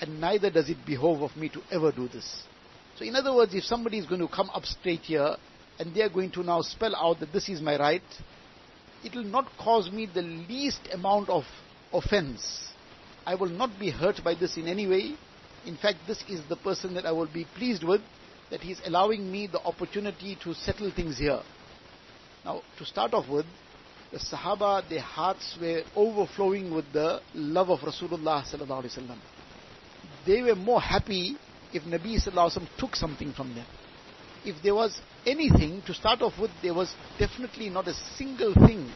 and 0.00 0.20
neither 0.20 0.50
does 0.50 0.68
it 0.68 0.84
behove 0.86 1.22
of 1.22 1.36
me 1.36 1.48
to 1.48 1.62
ever 1.70 1.92
do 1.92 2.08
this. 2.08 2.42
So 2.98 3.04
in 3.04 3.14
other 3.16 3.34
words, 3.34 3.54
if 3.54 3.64
somebody 3.64 3.98
is 3.98 4.06
going 4.06 4.20
to 4.20 4.28
come 4.28 4.50
up 4.50 4.64
straight 4.64 5.00
here 5.00 5.36
and 5.78 5.94
they 5.94 6.02
are 6.02 6.08
going 6.08 6.30
to 6.32 6.42
now 6.42 6.62
spell 6.62 6.94
out 6.96 7.20
that 7.20 7.32
this 7.32 7.48
is 7.48 7.60
my 7.60 7.78
right, 7.78 8.02
it 9.04 9.14
will 9.14 9.24
not 9.24 9.46
cause 9.58 9.90
me 9.90 10.08
the 10.12 10.22
least 10.22 10.80
amount 10.92 11.28
of 11.28 11.44
offense. 11.92 12.70
I 13.26 13.34
will 13.34 13.48
not 13.48 13.78
be 13.78 13.90
hurt 13.90 14.22
by 14.24 14.34
this 14.34 14.56
in 14.56 14.66
any 14.66 14.86
way. 14.86 15.14
In 15.66 15.76
fact, 15.76 15.98
this 16.06 16.22
is 16.28 16.40
the 16.48 16.56
person 16.56 16.94
that 16.94 17.06
I 17.06 17.12
will 17.12 17.32
be 17.32 17.46
pleased 17.56 17.84
with, 17.84 18.00
that 18.50 18.60
he 18.60 18.72
is 18.72 18.80
allowing 18.84 19.30
me 19.30 19.46
the 19.46 19.60
opportunity 19.60 20.36
to 20.44 20.54
settle 20.54 20.90
things 20.90 21.18
here. 21.18 21.40
Now, 22.44 22.62
to 22.78 22.84
start 22.84 23.12
off 23.14 23.28
with, 23.28 23.46
the 24.12 24.18
Sahaba, 24.18 24.88
their 24.88 25.00
hearts 25.00 25.58
were 25.60 25.82
overflowing 25.96 26.72
with 26.72 26.92
the 26.92 27.20
love 27.34 27.70
of 27.70 27.80
Rasulullah 27.80 28.44
sallallahu 28.44 28.84
alaihi 28.84 28.98
wasallam 28.98 29.18
they 30.26 30.42
were 30.42 30.56
more 30.56 30.80
happy 30.80 31.36
if 31.72 31.84
Nabi 31.84 32.16
Sallallahu 32.22 32.66
took 32.78 32.96
something 32.96 33.32
from 33.32 33.54
them. 33.54 33.66
If 34.44 34.62
there 34.62 34.74
was 34.74 35.00
anything, 35.24 35.82
to 35.86 35.94
start 35.94 36.20
off 36.20 36.34
with, 36.38 36.50
there 36.62 36.74
was 36.74 36.92
definitely 37.18 37.70
not 37.70 37.86
a 37.88 37.94
single 38.16 38.52
thing 38.54 38.90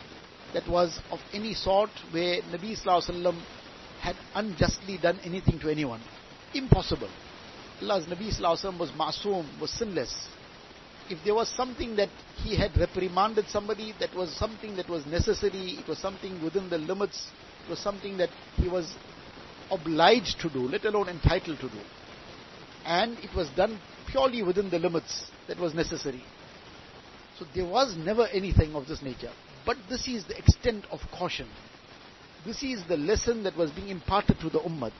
that 0.53 0.69
was 0.69 0.99
of 1.11 1.21
any 1.33 1.55
sort 1.55 1.91
where 2.11 2.43
Nabi 2.43 2.77
Sallallahu 2.77 3.41
had 4.01 4.17
unjustly 4.35 4.99
done 5.01 5.21
anything 5.25 5.59
to 5.61 5.71
anyone. 5.71 6.01
Impossible. 6.55 7.11
Allah's 7.83 8.07
Nabi 8.07 8.29
Sallallahu 8.35 8.79
was 8.79 8.91
masoom, 8.91 9.61
was 9.61 9.71
sinless. 9.71 10.29
If 11.09 11.19
there 11.25 11.35
was 11.35 11.49
something 11.49 11.97
that 11.97 12.11
he 12.37 12.57
had 12.57 12.77
reprimanded 12.77 13.47
somebody, 13.49 13.95
that 13.99 14.15
was 14.15 14.35
something 14.37 14.77
that 14.77 14.89
was 14.89 15.07
necessary, 15.07 15.79
it 15.79 15.89
was 15.89 15.99
something 15.99 16.43
within 16.43 16.71
the 16.71 16.79
limits, 16.79 17.29
it 17.65 17.71
was 17.71 17.81
something 17.81 18.17
that 18.19 18.31
he 18.57 18.69
was 18.69 18.95
obliged 19.71 20.41
to 20.41 20.51
do, 20.51 20.61
let 20.61 20.85
alone 20.85 21.09
entitled 21.09 21.59
to 21.61 21.69
do. 21.69 21.81
And 22.85 23.19
it 23.19 23.35
was 23.35 23.49
done 23.57 23.81
purely 24.09 24.43
within 24.43 24.71
the 24.71 24.79
limits 24.79 25.31
that 25.49 25.59
was 25.59 25.75
necessary. 25.75 26.23
So 27.39 27.45
there 27.55 27.67
was 27.67 27.97
never 27.97 28.27
anything 28.27 28.75
of 28.75 28.87
this 28.87 29.03
nature. 29.03 29.33
But 29.65 29.77
this 29.89 30.07
is 30.07 30.27
the 30.27 30.39
extent 30.39 30.85
of 30.91 31.01
caution. 31.13 31.49
This 32.45 32.63
is 32.63 32.83
the 32.89 32.97
lesson 32.97 33.43
that 33.45 33.57
was 33.57 33.71
being 33.71 33.89
imparted 33.89 34.39
to 34.41 34.51
the 34.51 34.61
ummah. 34.61 34.93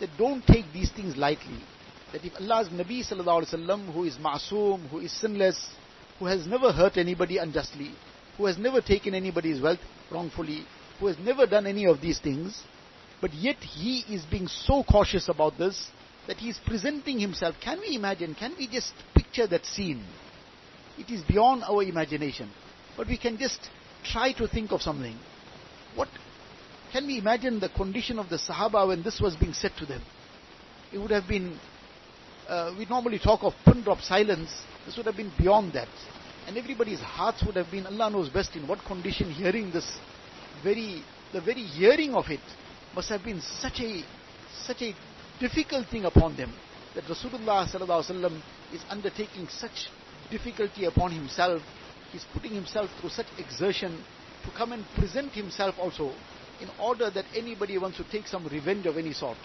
That 0.00 0.10
don't 0.18 0.46
take 0.46 0.66
these 0.72 0.90
things 0.90 1.16
lightly. 1.16 1.62
That 2.12 2.24
if 2.24 2.32
Allah's 2.38 2.68
Nabi 2.68 3.00
sallallahu 3.00 3.44
alaihi 3.44 3.54
wasallam, 3.54 3.92
who 3.92 4.04
is 4.04 4.16
ma'soom, 4.16 4.88
who 4.90 4.98
is 4.98 5.12
sinless, 5.12 5.68
who 6.18 6.26
has 6.26 6.46
never 6.46 6.72
hurt 6.72 6.96
anybody 6.96 7.38
unjustly, 7.38 7.92
who 8.36 8.46
has 8.46 8.58
never 8.58 8.80
taken 8.80 9.14
anybody's 9.14 9.60
wealth 9.60 9.80
wrongfully, 10.10 10.66
who 11.00 11.06
has 11.06 11.18
never 11.18 11.46
done 11.46 11.66
any 11.66 11.86
of 11.86 12.00
these 12.00 12.20
things, 12.20 12.62
but 13.20 13.32
yet 13.32 13.56
he 13.56 14.00
is 14.12 14.24
being 14.24 14.46
so 14.48 14.82
cautious 14.82 15.28
about 15.28 15.56
this 15.56 15.88
that 16.26 16.36
he 16.36 16.50
is 16.50 16.58
presenting 16.66 17.18
himself. 17.18 17.56
Can 17.62 17.80
we 17.80 17.96
imagine? 17.96 18.34
Can 18.34 18.54
we 18.58 18.68
just 18.68 18.92
picture 19.14 19.46
that 19.46 19.64
scene? 19.64 20.04
It 20.98 21.10
is 21.10 21.22
beyond 21.22 21.64
our 21.64 21.82
imagination. 21.82 22.50
But 22.96 23.08
we 23.08 23.16
can 23.16 23.38
just 23.38 23.58
try 24.04 24.32
to 24.34 24.46
think 24.46 24.72
of 24.72 24.82
something. 24.82 25.16
What 25.94 26.08
can 26.92 27.06
we 27.06 27.18
imagine 27.18 27.58
the 27.58 27.70
condition 27.70 28.18
of 28.18 28.28
the 28.28 28.36
Sahaba 28.36 28.86
when 28.88 29.02
this 29.02 29.20
was 29.20 29.34
being 29.36 29.54
said 29.54 29.72
to 29.78 29.86
them? 29.86 30.02
It 30.92 30.98
would 30.98 31.10
have 31.10 31.26
been, 31.26 31.58
uh, 32.48 32.74
we 32.78 32.84
normally 32.86 33.18
talk 33.18 33.42
of 33.42 33.54
pin 33.64 33.82
drop 33.82 34.00
silence. 34.00 34.50
This 34.86 34.96
would 34.96 35.06
have 35.06 35.16
been 35.16 35.32
beyond 35.38 35.72
that. 35.74 35.88
And 36.46 36.56
everybody's 36.56 37.00
hearts 37.00 37.42
would 37.46 37.56
have 37.56 37.70
been, 37.70 37.86
Allah 37.86 38.10
knows 38.10 38.28
best 38.28 38.56
in 38.56 38.66
what 38.66 38.84
condition 38.84 39.30
hearing 39.30 39.70
this 39.70 39.98
very, 40.62 41.02
the 41.32 41.40
very 41.40 41.62
hearing 41.62 42.14
of 42.14 42.26
it 42.28 42.40
must 42.94 43.08
have 43.08 43.24
been 43.24 43.40
such 43.40 43.80
a, 43.80 44.02
such 44.52 44.82
a 44.82 44.94
difficult 45.40 45.86
thing 45.88 46.04
upon 46.04 46.36
them. 46.36 46.52
That 46.94 47.04
Rasulullah 47.04 47.64
is 48.72 48.80
undertaking 48.90 49.48
such 49.48 49.88
difficulty 50.30 50.84
upon 50.84 51.12
himself. 51.12 51.62
He's 52.10 52.24
putting 52.34 52.52
himself 52.52 52.90
through 53.00 53.10
such 53.10 53.26
exertion 53.38 54.04
to 54.44 54.50
come 54.50 54.72
and 54.72 54.84
present 54.96 55.32
himself 55.32 55.76
also 55.78 56.12
in 56.60 56.68
order 56.80 57.10
that 57.10 57.24
anybody 57.34 57.78
wants 57.78 57.96
to 57.96 58.04
take 58.10 58.26
some 58.26 58.46
revenge 58.48 58.86
of 58.86 58.98
any 58.98 59.12
sort. 59.12 59.38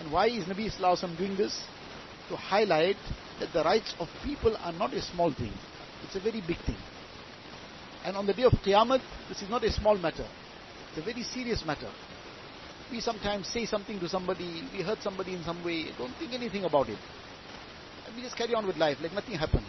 And 0.00 0.12
why 0.12 0.26
is 0.28 0.44
Nabi 0.44 0.70
Sallallahu 0.70 1.16
doing 1.16 1.36
this? 1.36 1.64
To 2.28 2.36
highlight 2.36 2.96
that 3.40 3.52
the 3.52 3.64
rights 3.64 3.94
of 3.98 4.08
people 4.24 4.56
are 4.56 4.72
not 4.72 4.92
a 4.92 5.02
small 5.02 5.32
thing. 5.32 5.52
It's 6.04 6.16
a 6.16 6.20
very 6.20 6.40
big 6.40 6.58
thing. 6.66 6.76
And 8.04 8.16
on 8.16 8.26
the 8.26 8.34
day 8.34 8.44
of 8.44 8.52
Qiyamah, 8.52 9.00
this 9.28 9.42
is 9.42 9.50
not 9.50 9.64
a 9.64 9.72
small 9.72 9.96
matter. 9.96 10.26
It's 10.90 10.98
a 10.98 11.02
very 11.02 11.22
serious 11.22 11.64
matter. 11.64 11.90
We 12.90 13.00
sometimes 13.00 13.48
say 13.48 13.66
something 13.66 14.00
to 14.00 14.08
somebody, 14.08 14.62
we 14.72 14.82
hurt 14.82 15.02
somebody 15.02 15.34
in 15.34 15.42
some 15.44 15.62
way, 15.64 15.86
don't 15.98 16.14
think 16.18 16.32
anything 16.32 16.64
about 16.64 16.88
it. 16.88 16.98
And 18.06 18.16
we 18.16 18.22
just 18.22 18.36
carry 18.36 18.54
on 18.54 18.66
with 18.66 18.76
life 18.76 18.96
like 19.02 19.12
nothing 19.12 19.34
happened. 19.34 19.66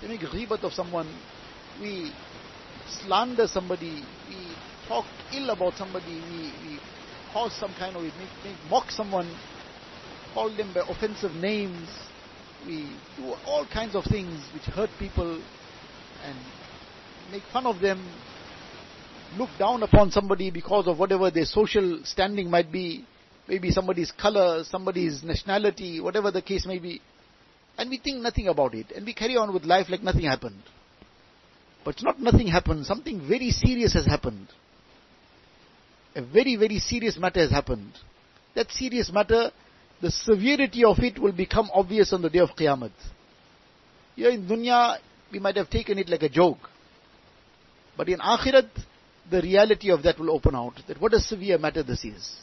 We 0.00 0.08
make 0.08 0.20
ghibat 0.20 0.62
of 0.62 0.72
someone, 0.72 1.08
we 1.80 2.12
slander 2.86 3.48
somebody, 3.48 4.04
we 4.28 4.54
talk 4.86 5.04
ill 5.32 5.50
about 5.50 5.74
somebody, 5.74 6.20
we, 6.30 6.52
we 6.68 6.78
cause 7.32 7.52
some 7.58 7.74
kind 7.76 7.96
of, 7.96 8.02
we 8.02 8.08
make, 8.08 8.28
make 8.44 8.70
mock 8.70 8.90
someone, 8.90 9.34
call 10.34 10.54
them 10.54 10.74
by 10.74 10.82
offensive 10.88 11.32
names, 11.32 11.88
we 12.66 12.90
do 13.16 13.32
all 13.46 13.66
kinds 13.72 13.94
of 13.94 14.04
things 14.04 14.40
which 14.52 14.64
hurt 14.64 14.90
people 14.98 15.40
and 16.24 16.38
make 17.30 17.42
fun 17.52 17.66
of 17.66 17.80
them, 17.80 18.04
look 19.38 19.50
down 19.58 19.82
upon 19.82 20.10
somebody 20.10 20.50
because 20.50 20.86
of 20.86 20.98
whatever 20.98 21.30
their 21.30 21.44
social 21.44 22.00
standing 22.04 22.50
might 22.50 22.70
be, 22.70 23.04
maybe 23.48 23.70
somebody's 23.70 24.12
color, 24.12 24.64
somebody's 24.64 25.22
nationality, 25.22 26.00
whatever 26.00 26.30
the 26.30 26.42
case 26.42 26.66
may 26.66 26.78
be. 26.78 27.00
And 27.76 27.90
we 27.90 27.98
think 27.98 28.18
nothing 28.22 28.48
about 28.48 28.74
it. 28.74 28.86
And 28.94 29.04
we 29.04 29.14
carry 29.14 29.36
on 29.36 29.52
with 29.52 29.64
life 29.64 29.86
like 29.88 30.02
nothing 30.02 30.24
happened. 30.24 30.62
But 31.84 31.94
it's 31.94 32.04
not 32.04 32.20
nothing 32.20 32.46
happened. 32.46 32.86
Something 32.86 33.26
very 33.28 33.50
serious 33.50 33.92
has 33.94 34.06
happened. 34.06 34.48
A 36.16 36.22
very, 36.22 36.56
very 36.56 36.78
serious 36.78 37.18
matter 37.18 37.40
has 37.40 37.50
happened. 37.50 37.92
That 38.54 38.70
serious 38.70 39.12
matter, 39.12 39.50
the 40.04 40.10
severity 40.10 40.84
of 40.84 40.98
it 40.98 41.18
will 41.18 41.32
become 41.32 41.70
obvious 41.72 42.12
on 42.12 42.20
the 42.20 42.28
day 42.28 42.40
of 42.40 42.50
Qiyamah. 42.50 42.90
Here 44.14 44.28
in 44.28 44.46
dunya, 44.46 44.98
we 45.32 45.38
might 45.38 45.56
have 45.56 45.70
taken 45.70 45.96
it 45.96 46.10
like 46.10 46.22
a 46.22 46.28
joke. 46.28 46.58
But 47.96 48.10
in 48.10 48.18
Akhirat, 48.18 48.68
the 49.30 49.40
reality 49.40 49.90
of 49.90 50.02
that 50.02 50.18
will 50.18 50.30
open 50.30 50.54
out. 50.54 50.74
That 50.88 51.00
what 51.00 51.14
a 51.14 51.20
severe 51.20 51.56
matter 51.56 51.82
this 51.82 52.04
is. 52.04 52.36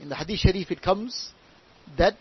In 0.00 0.08
the 0.08 0.14
Hadith 0.14 0.38
Sharif 0.38 0.70
it 0.70 0.80
comes 0.80 1.32
that 1.98 2.16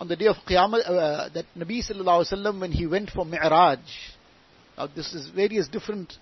on 0.00 0.08
the 0.08 0.16
day 0.16 0.28
of 0.28 0.36
Qiyamah, 0.48 0.88
uh, 0.88 1.28
that 1.34 1.44
Nabi 1.54 1.86
sallallahu 1.86 2.24
alaihi 2.24 2.32
wasallam 2.32 2.60
when 2.62 2.72
he 2.72 2.86
went 2.86 3.10
for 3.10 3.26
Mi'raj, 3.26 3.80
now 4.78 4.86
this 4.86 5.12
is 5.12 5.28
various 5.28 5.68
different 5.68 6.14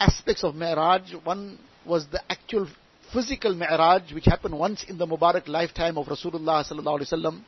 aspects 0.00 0.42
of 0.42 0.54
Mi'raj. 0.54 1.02
One 1.22 1.58
was 1.84 2.06
the 2.10 2.22
actual 2.32 2.66
physical 3.12 3.54
Mi'raj 3.54 4.12
which 4.12 4.26
happened 4.26 4.58
once 4.58 4.84
in 4.88 4.98
the 4.98 5.06
Mubarak 5.06 5.48
lifetime 5.48 5.98
of 5.98 6.06
Rasulullah 6.06 6.64
sallallahu 6.64 7.00
alaihi 7.00 7.12
wasallam. 7.12 7.40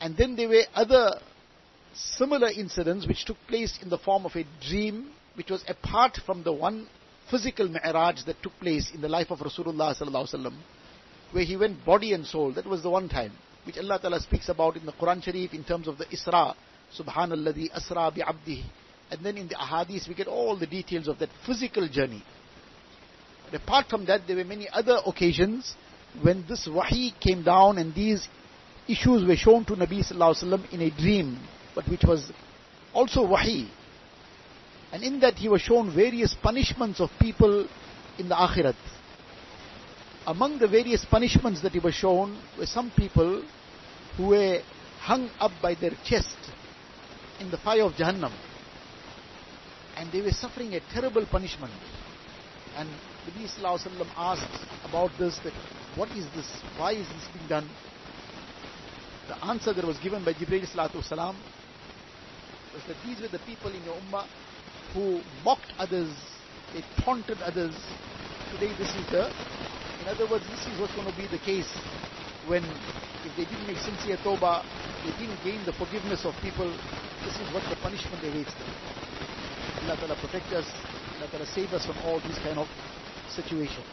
And 0.00 0.16
then 0.16 0.36
there 0.36 0.48
were 0.48 0.64
other 0.74 1.12
similar 1.94 2.48
incidents 2.48 3.06
which 3.06 3.24
took 3.24 3.36
place 3.48 3.78
in 3.82 3.88
the 3.88 3.98
form 3.98 4.26
of 4.26 4.34
a 4.34 4.44
dream 4.68 5.10
which 5.34 5.50
was 5.50 5.64
apart 5.68 6.18
from 6.26 6.42
the 6.42 6.52
one 6.52 6.86
physical 7.30 7.68
mi'raj 7.68 8.24
that 8.26 8.42
took 8.42 8.52
place 8.60 8.90
in 8.94 9.00
the 9.00 9.08
life 9.08 9.30
of 9.30 9.38
Rasulullah 9.38 9.96
sallallahu 9.96 10.28
alaihi 10.28 10.34
wasallam, 10.34 10.56
where 11.32 11.44
he 11.44 11.56
went 11.56 11.84
body 11.84 12.12
and 12.12 12.26
soul. 12.26 12.52
That 12.52 12.66
was 12.66 12.82
the 12.82 12.90
one 12.90 13.08
time 13.08 13.32
which 13.64 13.78
Allah 13.78 13.98
Ta'ala 14.00 14.20
speaks 14.20 14.48
about 14.48 14.76
in 14.76 14.84
the 14.86 14.92
Quran 14.92 15.22
Sharif 15.22 15.54
in 15.54 15.64
terms 15.64 15.88
of 15.88 15.98
the 15.98 16.04
Isra, 16.06 16.54
Subhanalladhi 16.98 17.70
Asra 17.74 18.10
bi 18.10 18.20
Abdihi. 18.20 18.64
And 19.10 19.24
then 19.24 19.36
in 19.36 19.48
the 19.48 19.54
Ahadith 19.54 20.08
we 20.08 20.14
get 20.14 20.26
all 20.26 20.56
the 20.56 20.66
details 20.66 21.08
of 21.08 21.18
that 21.18 21.30
physical 21.46 21.88
journey. 21.88 22.22
Apart 23.54 23.88
from 23.88 24.04
that, 24.06 24.26
there 24.26 24.36
were 24.36 24.44
many 24.44 24.68
other 24.68 24.98
occasions 25.06 25.74
when 26.22 26.44
this 26.48 26.66
wahi 26.66 27.14
came 27.20 27.42
down 27.44 27.78
and 27.78 27.94
these 27.94 28.28
issues 28.88 29.26
were 29.26 29.36
shown 29.36 29.64
to 29.64 29.74
Nabi 29.74 30.00
Sallallahu 30.00 30.34
Alaihi 30.34 30.44
Wasallam 30.44 30.72
in 30.72 30.80
a 30.82 30.90
dream, 30.90 31.38
but 31.74 31.88
which 31.88 32.02
was 32.04 32.32
also 32.92 33.26
wahi. 33.26 33.68
And 34.92 35.02
in 35.02 35.20
that 35.20 35.34
he 35.34 35.48
was 35.48 35.60
shown 35.60 35.94
various 35.94 36.34
punishments 36.40 37.00
of 37.00 37.10
people 37.20 37.66
in 38.18 38.28
the 38.28 38.34
akhirat. 38.34 38.76
Among 40.26 40.58
the 40.58 40.68
various 40.68 41.04
punishments 41.04 41.62
that 41.62 41.72
he 41.72 41.80
was 41.80 41.94
shown 41.94 42.40
were 42.58 42.66
some 42.66 42.90
people 42.96 43.44
who 44.16 44.28
were 44.28 44.60
hung 45.00 45.28
up 45.38 45.52
by 45.60 45.74
their 45.74 45.92
chest 46.04 46.36
in 47.40 47.50
the 47.50 47.58
fire 47.58 47.82
of 47.82 47.92
Jahannam. 47.92 48.32
And 49.96 50.10
they 50.12 50.22
were 50.22 50.30
suffering 50.30 50.74
a 50.74 50.80
terrible 50.92 51.26
punishment. 51.26 51.72
And 52.76 52.88
Nabi 53.24 53.48
Sallallahu 53.48 54.06
asked 54.16 54.66
about 54.88 55.10
this, 55.18 55.38
that 55.44 55.52
what 55.96 56.10
is 56.10 56.26
this? 56.34 56.46
Why 56.76 56.92
is 56.92 57.06
this 57.08 57.28
being 57.32 57.48
done? 57.48 57.68
The 59.28 59.44
answer 59.46 59.72
that 59.72 59.84
was 59.84 59.96
given 59.98 60.24
by 60.24 60.34
Jibreel 60.34 60.68
Sallallahu 60.68 61.34
was 62.74 62.82
that 62.86 62.96
these 63.06 63.20
were 63.20 63.28
the 63.28 63.38
people 63.46 63.72
in 63.74 63.82
your 63.84 63.96
ummah 63.96 64.26
who 64.92 65.20
mocked 65.44 65.72
others, 65.78 66.12
they 66.74 66.82
taunted 67.02 67.40
others. 67.40 67.74
Today 68.52 68.74
this 68.76 68.90
is 68.94 69.06
the, 69.10 69.26
in 70.02 70.08
other 70.08 70.28
words, 70.30 70.44
this 70.50 70.66
is 70.66 70.78
what's 70.78 70.94
going 70.94 71.08
to 71.10 71.16
be 71.16 71.26
the 71.26 71.42
case 71.42 71.70
when, 72.46 72.62
if 73.24 73.32
they 73.36 73.44
didn't 73.44 73.66
make 73.66 73.78
sincere 73.78 74.18
tawbah, 74.18 74.60
they 75.04 75.12
didn't 75.16 75.40
gain 75.42 75.64
the 75.64 75.72
forgiveness 75.72 76.24
of 76.24 76.34
people, 76.42 76.68
this 77.24 77.34
is 77.40 77.48
what 77.54 77.64
the 77.70 77.76
punishment 77.80 78.20
awaits 78.22 78.52
them. 78.52 78.68
Allah 79.84 79.96
Ta'ala 79.96 80.16
protect 80.20 80.52
us, 80.52 80.68
Allah 81.16 81.28
Ta'ala 81.30 81.46
save 81.46 81.72
us 81.72 81.86
from 81.86 81.96
all 82.04 82.20
these 82.20 82.38
kind 82.44 82.58
of 82.58 82.68
situations. 83.30 83.86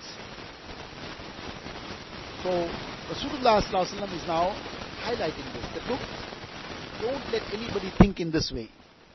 So, 2.44 2.50
Rasulullah 3.10 3.60
is 3.60 4.28
now 4.28 4.56
highlighting 5.04 5.54
this, 5.54 5.66
that 5.76 5.90
look, 5.90 6.00
don't 7.02 7.32
let 7.32 7.42
anybody 7.54 7.92
think 7.98 8.20
in 8.20 8.32
this 8.32 8.52
way 8.52 8.70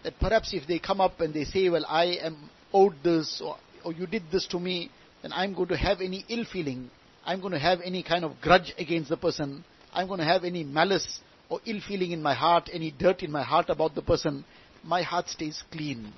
that 0.06 0.18
perhaps 0.20 0.54
if 0.54 0.68
they 0.68 0.78
come 0.78 1.00
up 1.00 1.20
and 1.20 1.34
they 1.34 1.42
say, 1.42 1.68
well, 1.68 1.84
I 1.88 2.18
am 2.22 2.48
owed 2.72 2.94
this, 3.02 3.42
or, 3.44 3.56
or 3.84 3.92
you 3.92 4.06
did 4.06 4.22
this 4.30 4.46
to 4.48 4.60
me, 4.60 4.88
then 5.22 5.32
I'm 5.32 5.52
going 5.52 5.68
to 5.70 5.76
have 5.76 6.00
any 6.00 6.24
ill 6.28 6.44
feeling. 6.44 6.90
I'm 7.24 7.40
going 7.40 7.54
to 7.54 7.58
have 7.58 7.80
any 7.84 8.04
kind 8.04 8.24
of 8.24 8.40
grudge 8.40 8.72
against 8.78 9.08
the 9.08 9.16
person. 9.16 9.64
I'm 9.92 10.06
going 10.06 10.20
to 10.20 10.24
have 10.24 10.44
any 10.44 10.62
malice 10.62 11.18
or 11.48 11.60
ill 11.66 11.80
feeling 11.86 12.12
in 12.12 12.22
my 12.22 12.34
heart, 12.34 12.70
any 12.72 12.92
dirt 12.92 13.24
in 13.24 13.32
my 13.32 13.42
heart 13.42 13.68
about 13.68 13.96
the 13.96 14.02
person. 14.02 14.44
My 14.84 15.02
heart 15.02 15.28
stays 15.28 15.60
clean 15.72 16.12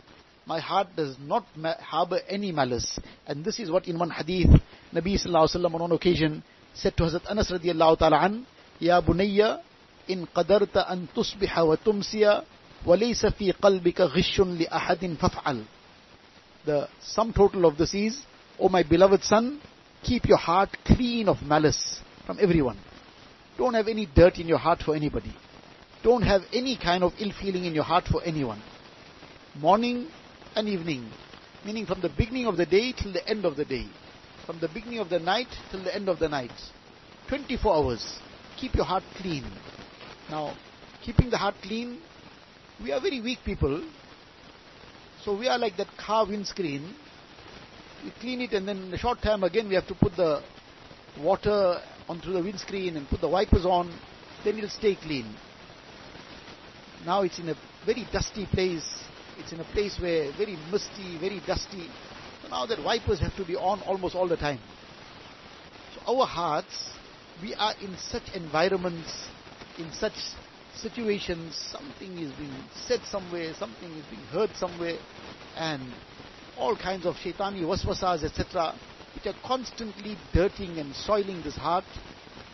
My 0.47 0.59
heart 0.59 0.87
does 0.95 1.15
not 1.19 1.45
ma- 1.55 1.75
harbor 1.79 2.19
any 2.27 2.51
malice. 2.51 2.99
And 3.25 3.45
this 3.45 3.59
is 3.59 3.71
what 3.71 3.87
in 3.87 3.97
one 3.97 4.09
hadith, 4.09 4.49
Nabi 4.93 5.15
sallallahu 5.15 5.47
alaihi 5.47 5.55
wasallam 5.55 5.73
on 5.75 5.81
one 5.81 5.91
occasion 5.93 6.43
said 6.73 6.97
to 6.97 7.03
Hazrat 7.03 7.29
Anas 7.29 7.51
radiallahu 7.51 7.99
ta'ala 7.99 8.17
an, 8.17 8.45
Ya 8.79 8.99
bunayya, 9.01 9.61
in 10.07 10.27
qadarta 10.27 10.91
an 10.91 11.07
tusbiha 11.15 11.67
wa 11.67 11.75
tumsiya, 11.77 12.43
وَلَيْسَ 12.85 13.25
فِي 13.37 13.53
قَلْبِكَ 13.53 14.11
غِشٌ 14.11 14.67
لِأَحَدٍ 14.67 15.17
فَافْعَلْ 15.17 15.65
The 16.65 16.89
sum 17.01 17.31
total 17.31 17.65
of 17.65 17.77
this 17.77 17.93
is, 17.93 18.21
O 18.59 18.67
my 18.67 18.83
beloved 18.83 19.23
son, 19.23 19.61
keep 20.03 20.25
your 20.25 20.37
heart 20.37 20.69
clean 20.85 21.29
of 21.29 21.41
malice 21.41 22.01
from 22.25 22.39
everyone. 22.41 22.77
Don't 23.57 23.73
have 23.73 23.87
any 23.87 24.05
dirt 24.05 24.37
in 24.37 24.47
your 24.47 24.57
heart 24.57 24.81
for 24.83 24.95
anybody. 24.95 25.33
Don't 26.03 26.23
have 26.23 26.41
any 26.51 26.77
kind 26.77 27.03
of 27.03 27.13
ill 27.19 27.31
feeling 27.39 27.63
in 27.63 27.73
your 27.73 27.85
heart 27.85 28.05
for 28.11 28.21
anyone. 28.23 28.61
Morning 29.55 30.09
and 30.54 30.68
evening, 30.68 31.10
meaning 31.64 31.86
from 31.86 32.00
the 32.00 32.08
beginning 32.08 32.46
of 32.46 32.56
the 32.56 32.66
day 32.66 32.92
till 32.92 33.12
the 33.12 33.26
end 33.28 33.44
of 33.44 33.56
the 33.56 33.64
day, 33.64 33.86
from 34.46 34.58
the 34.60 34.68
beginning 34.68 34.98
of 34.98 35.08
the 35.08 35.18
night 35.18 35.48
till 35.70 35.82
the 35.82 35.94
end 35.94 36.08
of 36.08 36.18
the 36.18 36.28
night. 36.28 36.52
24 37.28 37.74
hours. 37.74 38.18
Keep 38.56 38.74
your 38.74 38.84
heart 38.84 39.04
clean. 39.16 39.44
Now, 40.30 40.56
keeping 41.02 41.30
the 41.30 41.36
heart 41.36 41.54
clean, 41.62 42.00
we 42.82 42.92
are 42.92 43.00
very 43.00 43.20
weak 43.20 43.38
people. 43.44 43.82
So 45.24 45.36
we 45.36 45.48
are 45.48 45.58
like 45.58 45.76
that 45.76 45.88
car 45.98 46.26
windscreen. 46.26 46.94
We 48.04 48.12
clean 48.20 48.40
it 48.40 48.52
and 48.52 48.66
then 48.66 48.78
in 48.84 48.94
a 48.94 48.98
short 48.98 49.20
time 49.20 49.42
again 49.42 49.68
we 49.68 49.74
have 49.74 49.86
to 49.88 49.94
put 49.94 50.16
the 50.16 50.42
water 51.20 51.80
onto 52.08 52.32
the 52.32 52.40
windscreen 52.40 52.96
and 52.96 53.08
put 53.08 53.20
the 53.20 53.28
wipers 53.28 53.66
on. 53.66 53.92
Then 54.44 54.58
it'll 54.58 54.70
stay 54.70 54.94
clean. 54.94 55.34
Now 57.04 57.22
it's 57.22 57.38
in 57.38 57.48
a 57.48 57.54
very 57.84 58.06
dusty 58.12 58.46
place. 58.46 59.04
It's 59.38 59.52
in 59.52 59.60
a 59.60 59.64
place 59.64 59.98
where 60.00 60.32
very 60.32 60.56
misty, 60.70 61.18
very 61.18 61.40
dusty. 61.46 61.88
So 62.42 62.48
now 62.48 62.66
that 62.66 62.82
wipers 62.82 63.20
have 63.20 63.36
to 63.36 63.44
be 63.44 63.56
on 63.56 63.80
almost 63.82 64.14
all 64.14 64.28
the 64.28 64.36
time. 64.36 64.60
So 65.94 66.18
our 66.18 66.26
hearts, 66.26 66.90
we 67.42 67.54
are 67.54 67.74
in 67.80 67.96
such 67.96 68.34
environments, 68.34 69.28
in 69.78 69.92
such 69.92 70.14
situations, 70.76 71.56
something 71.72 72.18
is 72.18 72.32
being 72.32 72.54
said 72.86 73.00
somewhere, 73.10 73.54
something 73.54 73.90
is 73.92 74.04
being 74.10 74.22
heard 74.32 74.50
somewhere, 74.56 74.98
and 75.56 75.82
all 76.58 76.76
kinds 76.76 77.06
of 77.06 77.14
shaitani 77.16 77.62
waswasas, 77.62 78.24
etc., 78.24 78.74
which 79.14 79.26
are 79.26 79.38
constantly 79.44 80.16
dirtying 80.32 80.78
and 80.78 80.94
soiling 80.94 81.42
this 81.42 81.56
heart. 81.56 81.84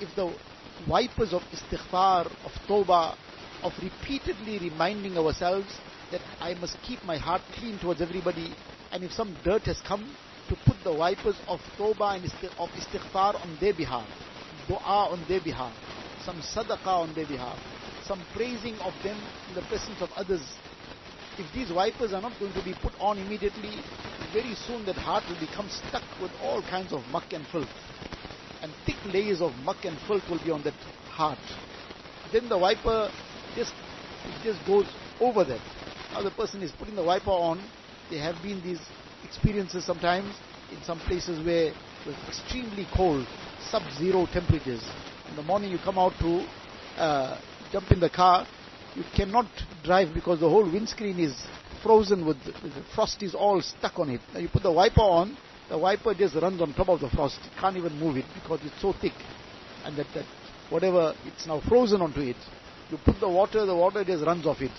If 0.00 0.14
the 0.16 0.34
wipers 0.88 1.32
of 1.32 1.42
istighfar, 1.52 2.26
of 2.26 2.52
tawbah, 2.68 3.16
of 3.62 3.72
repeatedly 3.82 4.58
reminding 4.58 5.16
ourselves 5.16 5.72
that 6.14 6.22
I 6.40 6.54
must 6.54 6.76
keep 6.86 7.02
my 7.04 7.18
heart 7.18 7.42
clean 7.58 7.76
towards 7.80 8.00
everybody, 8.00 8.54
and 8.92 9.02
if 9.02 9.10
some 9.12 9.36
dirt 9.44 9.66
has 9.66 9.80
come, 9.86 10.06
to 10.48 10.54
put 10.64 10.76
the 10.84 10.92
wipers 10.92 11.34
of 11.48 11.58
tawbah 11.76 12.14
and 12.16 12.24
of 12.56 12.68
istighfar 12.70 13.34
on 13.42 13.58
their 13.60 13.74
behalf, 13.74 14.06
dua 14.68 15.08
on 15.10 15.24
their 15.28 15.40
behalf, 15.40 15.72
some 16.24 16.40
sadaqah 16.54 17.02
on 17.02 17.14
their 17.14 17.26
behalf, 17.26 17.58
some 18.06 18.20
praising 18.32 18.78
of 18.78 18.92
them 19.02 19.16
in 19.48 19.54
the 19.56 19.62
presence 19.62 20.00
of 20.00 20.08
others. 20.12 20.42
If 21.36 21.52
these 21.52 21.72
wipers 21.72 22.12
are 22.12 22.20
not 22.20 22.38
going 22.38 22.52
to 22.52 22.62
be 22.62 22.74
put 22.74 22.92
on 23.00 23.18
immediately, 23.18 23.82
very 24.32 24.54
soon 24.66 24.84
that 24.84 24.96
heart 24.96 25.24
will 25.28 25.40
become 25.40 25.68
stuck 25.68 26.04
with 26.20 26.30
all 26.40 26.62
kinds 26.62 26.92
of 26.92 27.00
muck 27.08 27.32
and 27.32 27.44
filth. 27.48 27.66
And 28.62 28.72
thick 28.86 28.98
layers 29.04 29.40
of 29.40 29.56
muck 29.56 29.84
and 29.84 29.98
filth 30.06 30.28
will 30.28 30.38
be 30.38 30.50
on 30.50 30.62
that 30.62 30.74
heart. 31.08 31.38
Then 32.32 32.48
the 32.48 32.58
wiper 32.58 33.10
just 33.56 33.72
just 34.44 34.64
goes 34.64 34.86
over 35.20 35.44
that. 35.44 35.83
Now 36.14 36.22
the 36.22 36.30
person 36.30 36.62
is 36.62 36.70
putting 36.70 36.94
the 36.94 37.02
wiper 37.02 37.30
on. 37.30 37.60
There 38.08 38.22
have 38.22 38.40
been 38.40 38.62
these 38.62 38.78
experiences 39.24 39.84
sometimes 39.84 40.32
in 40.70 40.80
some 40.84 41.00
places 41.00 41.44
where 41.44 41.72
it 41.72 41.74
was 42.06 42.14
extremely 42.28 42.86
cold, 42.94 43.26
sub-zero 43.68 44.28
temperatures. 44.32 44.88
In 45.28 45.34
the 45.34 45.42
morning 45.42 45.72
you 45.72 45.78
come 45.82 45.98
out 45.98 46.12
to 46.20 46.46
uh, 46.98 47.40
jump 47.72 47.90
in 47.90 47.98
the 47.98 48.10
car, 48.10 48.46
you 48.94 49.02
cannot 49.16 49.46
drive 49.82 50.14
because 50.14 50.38
the 50.38 50.48
whole 50.48 50.62
windscreen 50.62 51.18
is 51.18 51.34
frozen 51.82 52.24
with, 52.24 52.36
the 52.44 52.84
frost 52.94 53.20
is 53.24 53.34
all 53.34 53.60
stuck 53.60 53.98
on 53.98 54.10
it. 54.10 54.20
Now 54.32 54.38
you 54.38 54.48
put 54.48 54.62
the 54.62 54.70
wiper 54.70 55.00
on, 55.00 55.36
the 55.68 55.76
wiper 55.76 56.14
just 56.14 56.36
runs 56.36 56.62
on 56.62 56.74
top 56.74 56.90
of 56.90 57.00
the 57.00 57.10
frost. 57.10 57.40
You 57.42 57.60
can't 57.60 57.76
even 57.76 57.98
move 57.98 58.18
it 58.18 58.26
because 58.40 58.60
it's 58.62 58.80
so 58.80 58.92
thick. 58.92 59.14
And 59.84 59.96
that, 59.96 60.06
that 60.14 60.26
whatever, 60.70 61.12
it's 61.26 61.44
now 61.48 61.60
frozen 61.68 62.02
onto 62.02 62.20
it. 62.20 62.36
You 62.88 62.98
put 63.04 63.18
the 63.18 63.28
water, 63.28 63.66
the 63.66 63.74
water 63.74 64.04
just 64.04 64.24
runs 64.24 64.46
off 64.46 64.60
it. 64.60 64.70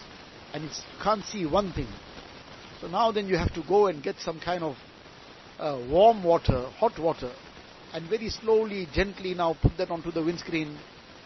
And 0.56 0.64
you 0.64 0.70
can't 1.04 1.24
see 1.26 1.46
one 1.46 1.74
thing. 1.74 1.88
So 2.80 2.88
now 2.88 3.12
then 3.12 3.28
you 3.28 3.36
have 3.36 3.54
to 3.56 3.64
go 3.68 3.88
and 3.88 4.02
get 4.02 4.16
some 4.20 4.40
kind 4.40 4.64
of 4.64 4.78
uh, 5.60 5.86
warm 5.90 6.24
water, 6.24 6.70
hot 6.80 6.98
water, 6.98 7.32
and 7.94 8.10
very 8.10 8.30
slowly, 8.30 8.88
gently 8.94 9.34
now 9.34 9.56
put 9.62 9.76
that 9.78 9.92
onto 9.92 10.12
the 10.12 10.24
windscreen 10.24 10.78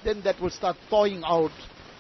then 0.04 0.22
that 0.24 0.39
will 0.39 0.50
start 0.50 0.78
thawing 0.89 1.22
out. 1.26 1.52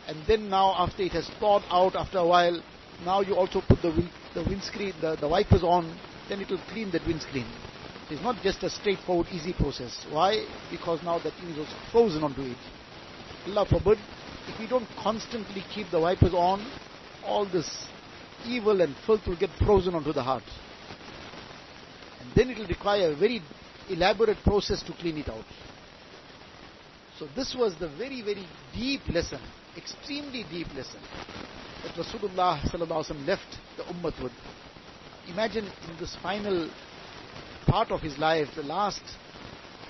And 0.07 0.25
then 0.27 0.49
now 0.49 0.73
after 0.77 1.03
it 1.03 1.11
has 1.11 1.29
thawed 1.39 1.63
out 1.69 1.95
after 1.95 2.19
a 2.19 2.25
while, 2.25 2.61
now 3.05 3.21
you 3.21 3.35
also 3.35 3.61
put 3.61 3.81
the, 3.81 3.89
wind, 3.89 4.09
the 4.33 4.43
windscreen, 4.43 4.93
the, 5.01 5.15
the 5.15 5.27
wipers 5.27 5.63
on, 5.63 5.97
then 6.27 6.41
it 6.41 6.49
will 6.49 6.61
clean 6.71 6.91
that 6.91 7.05
windscreen. 7.05 7.45
It's 8.09 8.23
not 8.23 8.41
just 8.41 8.63
a 8.63 8.69
straightforward, 8.69 9.27
easy 9.31 9.53
process. 9.53 10.05
Why? 10.09 10.45
Because 10.71 11.03
now 11.03 11.19
that 11.19 11.33
thing 11.33 11.49
is 11.49 11.59
also 11.59 11.75
frozen 11.91 12.23
onto 12.23 12.41
it. 12.41 12.57
Allah 13.47 13.67
forbid, 13.69 13.99
if 14.47 14.59
we 14.59 14.67
don't 14.67 14.87
constantly 14.97 15.63
keep 15.73 15.91
the 15.91 15.99
wipers 15.99 16.33
on, 16.33 16.65
all 17.25 17.45
this 17.45 17.87
evil 18.45 18.81
and 18.81 18.95
filth 19.05 19.25
will 19.27 19.37
get 19.37 19.49
frozen 19.63 19.95
onto 19.95 20.13
the 20.13 20.23
heart. 20.23 20.43
And 22.21 22.31
then 22.35 22.49
it 22.49 22.57
will 22.57 22.67
require 22.67 23.11
a 23.11 23.15
very 23.15 23.41
elaborate 23.89 24.37
process 24.43 24.83
to 24.83 24.93
clean 24.93 25.17
it 25.17 25.29
out. 25.29 25.45
So 27.17 27.27
this 27.35 27.53
was 27.57 27.75
the 27.75 27.89
very, 27.89 28.21
very 28.21 28.47
deep 28.73 29.01
lesson, 29.09 29.41
extremely 29.75 30.45
deep 30.49 30.67
lesson 30.73 31.01
that 31.83 31.93
Rasulullah 31.95 33.27
left 33.27 33.57
the 33.77 33.83
ummah 33.83 34.23
with. 34.23 34.31
Imagine 35.27 35.65
in 35.65 35.97
this 35.99 36.15
final 36.21 36.69
part 37.67 37.91
of 37.91 38.01
his 38.01 38.17
life, 38.17 38.47
the 38.55 38.63
last 38.63 39.01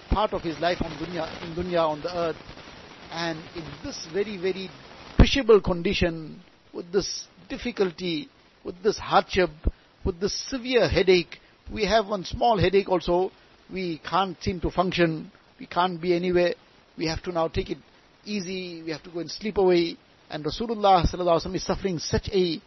part 0.09 0.33
of 0.33 0.41
his 0.41 0.59
life 0.59 0.79
on 0.81 0.91
dunya, 0.97 1.27
in 1.43 1.55
dunya 1.55 1.87
on 1.87 2.01
the 2.01 2.17
earth, 2.17 2.35
and 3.11 3.39
in 3.55 3.63
this 3.83 4.07
very, 4.11 4.37
very 4.37 4.69
pitiable 5.17 5.61
condition, 5.61 6.41
with 6.73 6.91
this 6.91 7.27
difficulty, 7.49 8.29
with 8.63 8.82
this 8.84 8.97
hardship, 8.97 9.49
with 10.05 10.19
this 10.19 10.34
severe 10.49 10.88
headache, 10.88 11.39
we 11.71 11.86
have 11.86 12.08
one 12.08 12.23
small 12.25 12.58
headache 12.58 12.89
also, 12.89 13.32
we 13.71 14.01
can't 14.10 14.41
seem 14.41 14.60
to 14.62 14.71
function, 14.71 15.32
we 15.60 15.65
can't 15.65 16.01
be 16.01 16.15
anywhere, 16.15 16.53
we 16.97 17.08
have 17.08 17.21
to 17.23 17.32
now 17.32 17.47
take 17.47 17.69
it 17.69 17.77
easy, 18.25 18.82
we 18.84 18.91
have 18.91 19.03
to 19.03 19.12
go 19.12 19.19
and 19.19 19.29
sleep 19.29 19.58
away. 19.58 19.97
And 20.29 20.45
Rasulullah 20.45 21.55
is 21.55 21.63
suffering 21.63 21.99
such 21.99 22.29
a 22.32 22.62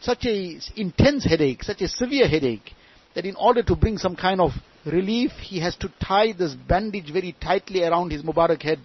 such 0.00 0.24
a 0.24 0.58
intense 0.76 1.24
headache, 1.24 1.62
such 1.62 1.82
a 1.82 1.88
severe 1.88 2.26
headache, 2.26 2.72
that 3.14 3.26
in 3.26 3.36
order 3.36 3.62
to 3.62 3.76
bring 3.76 3.98
some 3.98 4.16
kind 4.16 4.40
of 4.40 4.52
relief, 4.86 5.30
he 5.40 5.60
has 5.60 5.76
to 5.76 5.92
tie 6.02 6.32
this 6.32 6.54
bandage 6.54 7.12
very 7.12 7.36
tightly 7.40 7.84
around 7.84 8.10
his 8.10 8.22
Mubarak 8.22 8.62
head. 8.62 8.78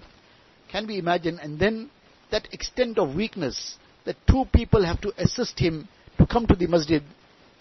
Can 0.69 0.85
we 0.85 0.99
imagine? 0.99 1.39
And 1.39 1.57
then 1.57 1.89
that 2.31 2.53
extent 2.53 2.97
of 2.97 3.15
weakness, 3.15 3.77
that 4.07 4.15
two 4.25 4.45
people 4.53 4.85
have 4.85 5.01
to 5.01 5.11
assist 5.21 5.59
him 5.59 5.87
to 6.17 6.25
come 6.25 6.47
to 6.47 6.55
the 6.55 6.65
masjid, 6.65 7.03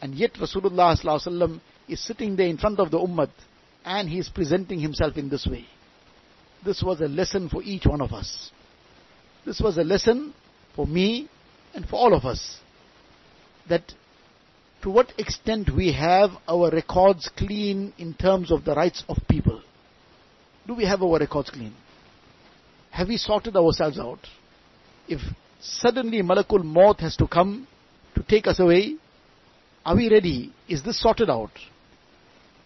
and 0.00 0.14
yet 0.14 0.32
Rasulullah 0.35 1.61
is 1.88 2.00
sitting 2.00 2.37
there 2.37 2.46
in 2.46 2.56
front 2.56 2.78
of 2.78 2.92
the 2.92 2.98
ummah, 2.98 3.28
and 3.85 4.09
he 4.09 4.20
is 4.20 4.28
presenting 4.28 4.78
himself 4.78 5.16
in 5.16 5.28
this 5.28 5.44
way. 5.44 5.66
This 6.64 6.82
was 6.82 7.00
a 7.00 7.09
lesson 7.09 7.48
for 7.48 7.62
each 7.64 7.85
one 7.85 8.00
of 8.00 8.12
us. 8.12 8.50
This 9.44 9.61
was 9.61 9.76
a 9.76 9.82
lesson 9.82 10.35
for 10.76 10.87
me 10.87 11.28
and 11.74 11.85
for 11.85 11.96
all 11.96 12.14
of 12.14 12.24
us. 12.24 12.59
That 13.68 13.82
to 14.82 14.90
what 14.90 15.12
extent 15.18 15.70
we 15.74 15.92
have 15.94 16.30
our 16.46 16.70
records 16.70 17.28
clean 17.37 17.92
in 17.98 18.14
terms 18.14 18.52
of 18.52 18.64
the 18.64 18.74
rights 18.74 19.02
of 19.09 19.16
people. 19.28 19.62
Do 20.66 20.74
we 20.74 20.85
have 20.85 21.02
our 21.02 21.18
records 21.18 21.50
clean? 21.50 21.74
Have 22.90 23.09
we 23.09 23.16
sorted 23.16 23.56
ourselves 23.56 23.98
out? 23.98 24.20
If 25.09 25.20
suddenly 25.66 26.22
Malakul 26.22 26.64
Maut 26.64 27.00
has 27.00 27.16
to 27.16 27.26
come 27.26 27.66
to 28.14 28.22
take 28.22 28.46
us 28.46 28.59
away, 28.59 28.96
are 29.85 29.94
we 29.94 30.11
ready? 30.11 30.52
Is 30.68 30.83
this 30.83 31.00
sorted 31.00 31.31
out? 31.31 31.50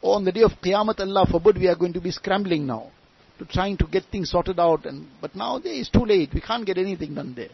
Or 0.03 0.17
on 0.17 0.25
the 0.25 0.33
day 0.33 0.43
of 0.43 0.53
Qiyamah, 0.63 0.99
Allah 1.01 1.27
forbid, 1.31 1.59
we 1.59 1.69
are 1.69 1.77
going 1.77 1.93
to 1.93 2.01
be 2.01 2.11
scrambling 2.11 2.67
now 2.67 2.91
to 3.39 3.45
trying 3.45 3.77
to 3.79 3.87
get 3.87 4.05
things 4.11 4.31
sorted 4.31 4.59
out. 4.59 4.87
And 4.87 5.07
but 5.21 5.35
now 5.35 5.59
there 5.59 5.73
is 5.73 5.89
too 5.89 6.05
late. 6.05 6.31
We 6.33 6.41
can't 6.41 6.65
get 6.65 6.79
anything 6.79 7.15
done 7.15 7.35
there. 7.35 7.51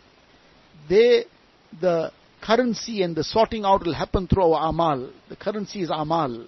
There, 0.88 1.24
the 1.80 2.12
currency 2.40 3.02
and 3.02 3.16
the 3.16 3.24
sorting 3.24 3.64
out 3.64 3.84
will 3.84 3.94
happen 3.94 4.28
through 4.28 4.52
our 4.52 4.68
amal. 4.68 5.10
The 5.28 5.36
currency 5.36 5.82
is 5.82 5.90
amal. 5.90 6.46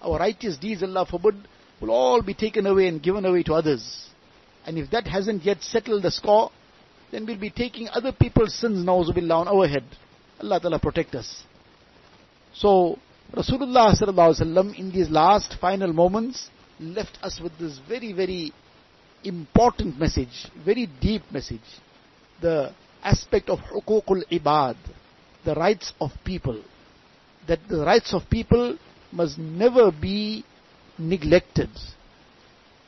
Our 0.00 0.18
righteous 0.18 0.56
deeds, 0.56 0.82
Allah 0.82 1.06
forbid, 1.10 1.34
will 1.80 1.90
all 1.90 2.22
be 2.22 2.34
taken 2.34 2.66
away 2.66 2.88
and 2.88 3.02
given 3.02 3.24
away 3.24 3.42
to 3.44 3.54
others. 3.54 4.08
And 4.64 4.78
if 4.78 4.90
that 4.90 5.06
hasn't 5.06 5.44
yet 5.44 5.62
settled 5.62 6.02
the 6.02 6.10
score, 6.10 6.50
then 7.16 7.24
we'll 7.24 7.38
be 7.38 7.48
taking 7.48 7.88
other 7.88 8.12
people's 8.12 8.54
sins, 8.54 8.84
na'uzubillah, 8.84 9.46
on 9.46 9.48
our 9.48 9.66
head. 9.66 9.84
Allah 10.38 10.60
Ta'ala 10.60 10.78
protect 10.78 11.14
us. 11.14 11.44
So, 12.52 12.98
Rasulullah 13.32 13.98
sallallahu 13.98 14.34
Alaihi 14.34 14.42
Wasallam 14.42 14.78
in 14.78 14.92
these 14.92 15.08
last 15.08 15.56
final 15.58 15.94
moments 15.94 16.50
left 16.78 17.16
us 17.22 17.40
with 17.42 17.58
this 17.58 17.80
very, 17.88 18.12
very 18.12 18.52
important 19.24 19.98
message, 19.98 20.46
very 20.62 20.90
deep 21.00 21.22
message. 21.32 21.64
The 22.42 22.74
aspect 23.02 23.48
of 23.48 23.60
hukukul 23.60 24.22
ibad, 24.30 24.76
the 25.42 25.54
rights 25.54 25.94
of 25.98 26.10
people. 26.22 26.62
That 27.48 27.60
the 27.66 27.78
rights 27.78 28.12
of 28.12 28.28
people 28.28 28.76
must 29.10 29.38
never 29.38 29.90
be 29.90 30.44
neglected. 30.98 31.70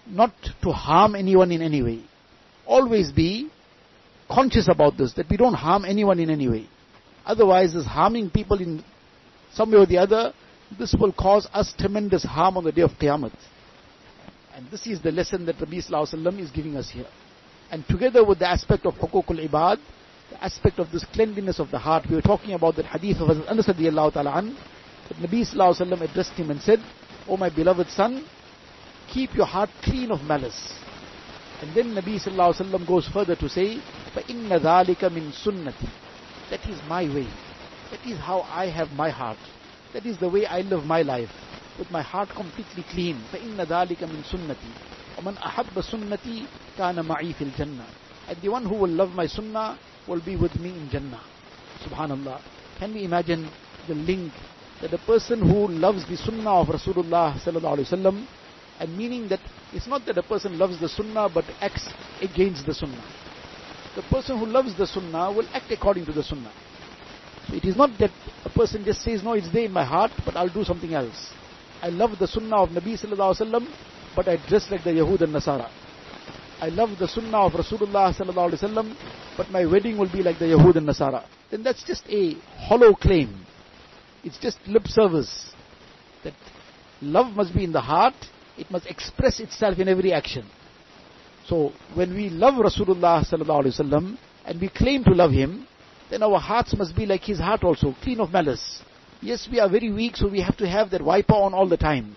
Not 0.07 0.35
to 0.63 0.71
harm 0.71 1.15
anyone 1.15 1.51
in 1.51 1.63
any 1.63 1.83
way. 1.83 2.05
always 2.67 3.11
be 3.11 3.51
conscious 4.31 4.69
about 4.69 4.97
this, 4.97 5.13
that 5.15 5.29
we 5.31 5.37
don't 5.37 5.55
harm 5.55 5.85
anyone 5.85 6.19
in 6.21 6.31
any 6.31 6.49
way. 6.49 6.69
Otherwise, 7.27 7.75
this 7.75 7.85
harming 7.85 8.31
people 8.31 8.61
in 8.61 8.83
some 9.53 9.71
way 9.71 9.79
or 9.79 9.87
the 9.87 9.99
other, 9.99 10.33
this 10.79 10.95
will 10.99 11.13
cause 11.13 11.49
us 11.53 11.75
tremendous 11.79 12.25
harm 12.25 12.57
on 12.57 12.65
the 12.65 12.73
day 12.73 12.83
of 12.83 12.91
Qiyamah. 12.93 13.33
And 14.55 14.71
this 14.71 14.87
is 14.87 15.01
the 15.01 15.13
lesson 15.13 15.47
that 15.47 15.57
Nabi 15.57 15.85
Sallallahu 15.85 16.41
is 16.41 16.51
giving 16.51 16.77
us 16.77 16.91
here. 16.91 17.07
And 17.71 17.87
together 17.87 18.25
with 18.25 18.39
the 18.39 18.49
aspect 18.49 18.87
of 18.87 18.95
hukukul 18.95 19.49
ibad, 19.49 19.79
the 20.31 20.45
aspect 20.45 20.79
of 20.79 20.91
this 20.91 21.05
cleanliness 21.13 21.59
of 21.59 21.71
the 21.71 21.79
heart, 21.79 22.05
we 22.09 22.17
were 22.17 22.23
talking 22.23 22.53
about 22.53 22.77
that 22.77 22.87
hadith 22.87 23.19
of 23.19 23.31
Anas 23.47 23.67
radiallahu 23.67 24.15
ta'ala 24.15 24.33
an, 24.39 24.57
that 25.09 25.19
Nabi 25.19 25.47
Sallallahu 25.47 26.03
addressed 26.03 26.33
him 26.33 26.51
and 26.51 26.61
said, 26.61 26.81
O 27.29 27.37
my 27.37 27.55
beloved 27.55 27.89
son, 27.89 28.27
keep 29.13 29.35
your 29.35 29.47
heart 29.47 29.71
clean 29.83 30.11
of 30.11 30.23
malice. 30.23 30.75
And 31.61 31.75
then 31.75 31.95
Nabi 31.95 32.23
Sallallahu 32.23 32.87
goes 32.87 33.09
further 33.09 33.37
to 33.37 33.49
say, 33.49 33.81
فَإِنَّ 34.18 34.50
ذَلِكَ 34.52 35.04
مِن 35.06 35.32
سُنَّتِي 35.46 35.94
That 36.50 36.68
is 36.68 36.82
my 36.84 37.10
way. 37.10 37.42
That 37.90 38.06
is 38.06 38.20
how 38.20 38.42
I 38.42 38.68
have 38.70 38.92
my 38.92 39.10
heart. 39.10 39.40
That 39.94 40.06
is 40.06 40.18
the 40.20 40.30
way 40.30 40.46
I 40.46 40.62
live 40.62 40.84
my 40.86 41.02
life. 41.02 41.32
With 41.78 41.90
my 41.90 42.02
heart 42.02 42.34
completely 42.36 42.84
clean. 42.84 43.28
فَإِنَّ 43.32 43.58
ذَلِكَ 43.68 44.04
مِن 44.04 44.24
سُنَّتِي 44.32 44.76
وَمَنْ 45.18 45.38
أَحَبَّ 45.38 45.80
سُنَّتِي 45.80 46.50
كَانَ 46.78 46.96
مَعِي 47.06 47.34
فِي 47.36 47.54
الْجَنَّةِ 47.54 47.88
And 48.28 48.42
the 48.42 48.50
one 48.50 48.66
who 48.66 48.76
will 48.76 48.90
love 48.90 49.12
my 49.12 49.28
sunnah 49.28 49.80
will 50.08 50.22
be 50.22 50.36
with 50.36 50.56
me 50.60 50.78
in 50.78 50.90
Jannah. 50.90 51.22
Subhanallah. 51.86 52.42
Can 52.76 52.94
we 52.94 53.04
imagine 53.04 53.52
the 53.88 53.96
link 53.96 54.34
that 54.82 54.92
the 54.92 54.98
person 54.98 55.42
who 55.42 55.68
loves 55.70 56.06
the 56.08 56.18
sunnah 56.18 56.62
of 56.62 56.68
Rasulullah 56.68 57.36
sallallahu 57.42 57.78
alaihi 57.80 57.94
wasallam 57.94 58.28
and 58.80 58.98
meaning 58.98 59.28
that 59.30 59.40
it's 59.72 59.88
not 59.88 60.06
that 60.06 60.18
a 60.18 60.24
person 60.24 60.58
loves 60.58 60.80
the 60.80 60.90
sunnah 60.90 61.30
but 61.30 61.46
acts 61.62 61.88
against 62.22 62.66
the 62.66 62.74
sunnah. 62.74 63.06
The 63.97 64.03
person 64.03 64.39
who 64.39 64.47
loves 64.47 64.77
the 64.77 64.87
sunnah 64.87 65.33
will 65.33 65.49
act 65.53 65.71
according 65.71 66.07
to 66.07 66.13
the 66.13 66.23
sunnah. 66.23 66.53
So 67.49 67.55
it 67.55 67.65
is 67.65 67.77
not 67.77 67.91
that 67.99 68.11
a 68.45 68.51
person 68.51 68.85
just 68.85 69.03
says, 69.03 69.23
no, 69.23 69.33
it's 69.33 69.51
there 69.53 69.65
in 69.65 69.73
my 69.73 69.85
heart, 69.85 70.13
but 70.25 70.37
I'll 70.37 70.53
do 70.53 70.65
something 70.65 70.93
else. 70.93 71.33
I 71.83 71.89
love 71.89 72.19
the 72.19 72.27
sunnah 72.27 72.63
of 72.63 72.71
Nabi 72.71 73.01
sallallahu 73.01 73.35
alaihi 73.35 73.51
wasallam, 73.51 73.69
but 74.15 74.29
I 74.29 74.37
dress 74.49 74.71
like 74.71 74.85
the 74.85 74.91
Yahud 74.91 75.23
and 75.23 75.35
Nasara. 75.35 75.71
I 76.61 76.69
love 76.69 76.99
the 76.99 77.09
sunnah 77.09 77.47
of 77.47 77.53
Rasulullah 77.53 78.15
sallallahu 78.15 78.53
alaihi 78.53 78.63
wasallam, 78.63 78.97
but 79.37 79.51
my 79.51 79.65
wedding 79.65 79.97
will 79.97 80.11
be 80.11 80.23
like 80.23 80.39
the 80.39 80.47
Yahud 80.47 80.77
and 80.77 80.89
Nasara. 80.89 81.25
Then 81.51 81.63
that's 81.63 81.85
just 81.85 82.05
a 82.09 82.35
hollow 82.57 82.95
claim. 82.95 83.47
It's 84.25 84.39
just 84.39 84.59
lip 84.67 84.87
service. 84.87 85.53
That 86.25 86.35
love 87.01 87.35
must 87.35 87.55
be 87.55 87.65
in 87.65 87.73
the 87.73 87.81
heart 87.81 88.15
it 88.59 88.71
must 88.71 88.87
express 88.87 89.39
itself 89.41 89.79
in 89.79 89.89
every 89.89 90.13
action. 90.13 90.45
So 91.49 91.73
when 91.95 92.15
we 92.15 92.29
love 92.29 92.55
Rasulullah 92.55 93.25
sallallahu 93.27 94.19
and 94.45 94.61
we 94.61 94.69
claim 94.69 95.03
to 95.05 95.13
love 95.13 95.31
him, 95.33 95.67
then 96.11 96.23
our 96.23 96.39
hearts 96.39 96.77
must 96.77 96.95
be 96.95 97.07
like 97.07 97.23
his 97.23 97.39
heart 97.39 97.65
also, 97.65 97.95
clean 98.03 98.21
of 98.21 98.31
malice. 98.31 98.83
Yes, 99.23 99.49
we 99.51 99.59
are 99.59 99.69
very 99.69 99.91
weak, 99.91 100.17
so 100.17 100.29
we 100.29 100.41
have 100.43 100.57
to 100.59 100.69
have 100.69 100.91
that 100.91 101.03
wiper 101.03 101.33
on 101.33 101.55
all 101.55 101.67
the 101.67 101.77
time. 101.77 102.17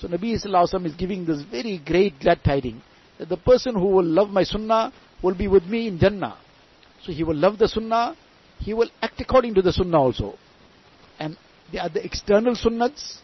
So 0.00 0.08
Nabi 0.08 0.34
sallallahu 0.34 0.86
is 0.86 0.94
giving 0.94 1.24
this 1.24 1.42
very 1.42 1.80
great 1.84 2.18
glad 2.18 2.42
tiding 2.44 2.82
that 3.18 3.28
the 3.28 3.36
person 3.36 3.74
who 3.74 3.86
will 3.86 4.04
love 4.04 4.30
my 4.30 4.42
sunnah 4.42 4.92
will 5.22 5.36
be 5.36 5.46
with 5.46 5.64
me 5.64 5.86
in 5.86 5.98
Jannah. 5.98 6.36
So 7.04 7.12
he 7.12 7.22
will 7.22 7.36
love 7.36 7.58
the 7.58 7.68
sunnah, 7.68 8.16
he 8.58 8.74
will 8.74 8.90
act 9.00 9.20
according 9.20 9.54
to 9.54 9.62
the 9.62 9.72
sunnah 9.72 10.00
also. 10.00 10.34
And 11.20 11.36
the 11.70 12.04
external 12.04 12.56
sunnahs, 12.56 13.18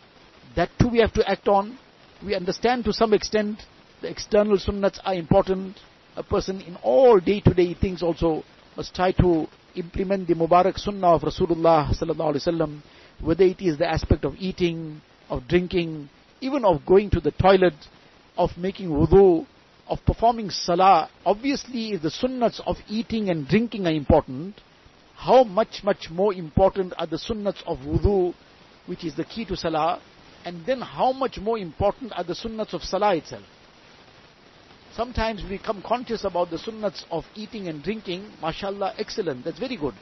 that 0.54 0.70
too 0.78 0.88
we 0.88 1.00
have 1.00 1.12
to 1.14 1.28
act 1.28 1.48
on 1.48 1.76
we 2.24 2.34
understand 2.34 2.84
to 2.84 2.92
some 2.92 3.14
extent 3.14 3.58
the 4.00 4.08
external 4.10 4.58
sunnats 4.58 4.98
are 5.04 5.14
important. 5.14 5.76
A 6.16 6.22
person 6.22 6.60
in 6.60 6.76
all 6.82 7.20
day-to-day 7.20 7.74
things 7.74 8.02
also 8.02 8.42
must 8.76 8.94
try 8.94 9.12
to 9.12 9.46
implement 9.74 10.26
the 10.26 10.34
Mubarak 10.34 10.78
Sunnah 10.78 11.14
of 11.14 11.22
Rasulullah 11.22 11.94
sallallahu 11.94 12.34
alaihi 12.34 12.48
wasallam, 12.48 12.80
whether 13.20 13.44
it 13.44 13.60
is 13.60 13.78
the 13.78 13.86
aspect 13.86 14.24
of 14.24 14.34
eating, 14.38 15.00
of 15.28 15.46
drinking, 15.46 16.08
even 16.40 16.64
of 16.64 16.84
going 16.86 17.10
to 17.10 17.20
the 17.20 17.30
toilet, 17.32 17.74
of 18.36 18.50
making 18.56 18.88
wudu, 18.88 19.46
of 19.86 19.98
performing 20.06 20.50
salah. 20.50 21.08
Obviously, 21.24 21.92
if 21.92 22.02
the 22.02 22.08
sunnats 22.08 22.60
of 22.66 22.76
eating 22.88 23.28
and 23.28 23.46
drinking 23.46 23.86
are 23.86 23.92
important, 23.92 24.54
how 25.14 25.44
much, 25.44 25.82
much 25.84 26.08
more 26.10 26.32
important 26.32 26.94
are 26.96 27.06
the 27.06 27.16
sunnats 27.16 27.62
of 27.66 27.78
wudu, 27.78 28.34
which 28.86 29.04
is 29.04 29.14
the 29.14 29.24
key 29.24 29.44
to 29.44 29.56
salah, 29.56 30.00
and 30.44 30.64
then 30.64 30.80
how 30.80 31.12
much 31.12 31.38
more 31.38 31.58
important 31.58 32.12
are 32.16 32.24
the 32.24 32.32
sunnats 32.32 32.72
of 32.72 32.82
salah 32.82 33.14
itself. 33.14 33.44
Sometimes 35.00 35.42
we 35.42 35.56
become 35.56 35.80
conscious 35.80 36.24
about 36.24 36.50
the 36.50 36.58
sunnats 36.58 37.04
of 37.10 37.24
eating 37.34 37.68
and 37.68 37.82
drinking, 37.82 38.30
mashallah, 38.42 38.92
excellent, 38.98 39.42
that's 39.46 39.58
very 39.58 39.78
good. 39.78 39.94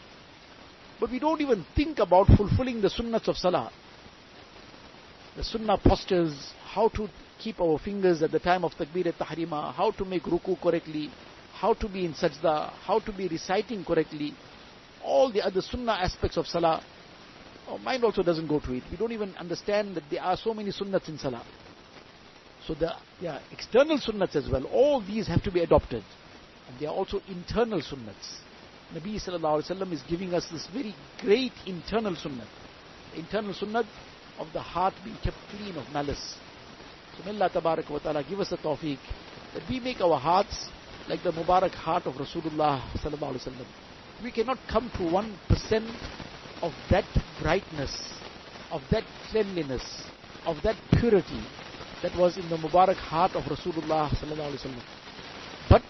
But 0.98 1.12
we 1.12 1.20
don't 1.20 1.40
even 1.40 1.64
think 1.76 2.00
about 2.00 2.26
fulfilling 2.26 2.80
the 2.80 2.88
sunnats 2.88 3.28
of 3.28 3.36
salah. 3.36 3.70
The 5.36 5.44
sunnah 5.44 5.78
postures, 5.78 6.52
how 6.64 6.88
to 6.88 7.06
keep 7.38 7.60
our 7.60 7.78
fingers 7.78 8.22
at 8.22 8.32
the 8.32 8.40
time 8.40 8.64
of 8.64 8.72
takbir 8.72 9.06
at 9.06 9.14
tahrima, 9.20 9.72
how 9.72 9.92
to 9.92 10.04
make 10.04 10.24
ruku 10.24 10.60
correctly, 10.60 11.12
how 11.54 11.74
to 11.74 11.88
be 11.88 12.04
in 12.04 12.12
sajda, 12.12 12.72
how 12.84 12.98
to 12.98 13.12
be 13.12 13.28
reciting 13.28 13.84
correctly, 13.84 14.34
all 15.04 15.30
the 15.30 15.42
other 15.42 15.60
sunnah 15.60 15.92
aspects 15.92 16.36
of 16.36 16.48
salah, 16.48 16.82
our 17.68 17.78
mind 17.78 18.02
also 18.02 18.24
doesn't 18.24 18.48
go 18.48 18.58
to 18.58 18.72
it. 18.72 18.82
We 18.90 18.96
don't 18.96 19.12
even 19.12 19.36
understand 19.36 19.94
that 19.94 20.10
there 20.10 20.24
are 20.24 20.36
so 20.36 20.52
many 20.52 20.70
sunnats 20.72 21.08
in 21.08 21.18
salah. 21.18 21.44
So 22.68 22.74
the 22.74 22.92
yeah, 23.18 23.38
external 23.50 23.96
sunnats 23.98 24.36
as 24.36 24.46
well, 24.46 24.64
all 24.64 25.00
these 25.00 25.26
have 25.28 25.42
to 25.44 25.50
be 25.50 25.60
adopted. 25.60 26.04
And 26.68 26.78
there 26.78 26.90
are 26.90 26.94
also 26.94 27.22
internal 27.26 27.80
sunnats. 27.80 28.40
Nabi 28.94 29.14
sallallahu 29.16 29.64
alayhi 29.64 29.86
wa 29.86 29.92
is 29.94 30.02
giving 30.02 30.34
us 30.34 30.46
this 30.52 30.66
very 30.66 30.94
great 31.18 31.52
internal 31.66 32.14
sunnat. 32.14 32.46
internal 33.16 33.54
sunnat 33.54 33.86
of 34.38 34.48
the 34.52 34.60
heart 34.60 34.92
being 35.02 35.16
kept 35.24 35.38
clean 35.50 35.76
of 35.78 35.90
malice. 35.94 36.36
So 37.16 37.24
may 37.24 37.30
Allah 37.38 37.48
tabarak 37.48 37.88
wa 37.90 37.98
ta'ala 38.00 38.22
give 38.22 38.38
us 38.38 38.50
the 38.50 38.58
tawfiq 38.58 38.98
that 39.54 39.62
we 39.68 39.80
make 39.80 40.02
our 40.02 40.18
hearts 40.18 40.68
like 41.08 41.22
the 41.22 41.32
Mubarak 41.32 41.72
heart 41.72 42.04
of 42.04 42.14
Rasulullah 42.16 42.82
sallallahu 42.98 43.32
alayhi 43.40 43.46
wa 43.58 43.64
We 44.22 44.30
cannot 44.30 44.58
come 44.68 44.90
to 44.90 44.98
1% 44.98 46.62
of 46.62 46.72
that 46.90 47.06
brightness, 47.40 48.12
of 48.70 48.82
that 48.90 49.04
cleanliness, 49.30 50.04
of 50.44 50.58
that 50.64 50.76
purity 50.92 51.42
that 52.02 52.16
was 52.16 52.36
in 52.36 52.48
the 52.48 52.56
Mubarak 52.56 52.96
heart 52.96 53.32
of 53.34 53.44
Rasulullah 53.44 54.10
But 55.68 55.82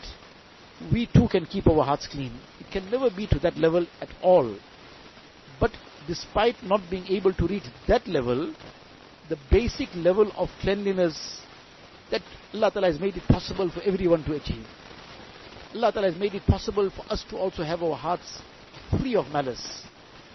we 0.93 1.07
too 1.07 1.29
can 1.29 1.47
keep 1.47 1.67
our 1.67 1.85
hearts 1.85 2.07
clean. 2.07 2.33
It 2.61 2.71
can 2.71 2.91
never 2.91 3.11
be 3.11 3.27
to 3.29 3.39
that 3.41 3.57
level 3.57 3.87
at 4.01 4.09
all. 4.23 4.57
But 5.61 5.73
despite 6.07 6.57
not 6.63 6.81
being 6.91 7.07
able 7.09 7.33
to 7.35 7.47
reach 7.47 7.65
that 7.87 8.07
level, 8.07 8.55
the 9.29 9.37
basic 9.51 9.89
level 9.95 10.31
of 10.37 10.49
cleanliness 10.61 11.41
that 12.11 12.23
Allah 12.55 12.71
Ta'ala 12.71 12.87
has 12.87 12.99
made 13.01 13.17
it 13.17 13.25
possible 13.29 13.69
for 13.71 13.83
everyone 13.83 14.25
to 14.25 14.33
achieve. 14.35 14.67
Allah 15.75 15.93
Ta'ala 15.93 16.11
has 16.11 16.19
made 16.19 16.35
it 16.35 16.47
possible 16.47 16.89
for 16.91 17.05
us 17.13 17.25
to 17.29 17.37
also 17.37 17.63
have 17.63 17.83
our 17.83 17.97
hearts 17.97 18.41
free 18.99 19.15
of 19.17 19.27
malice 19.29 19.83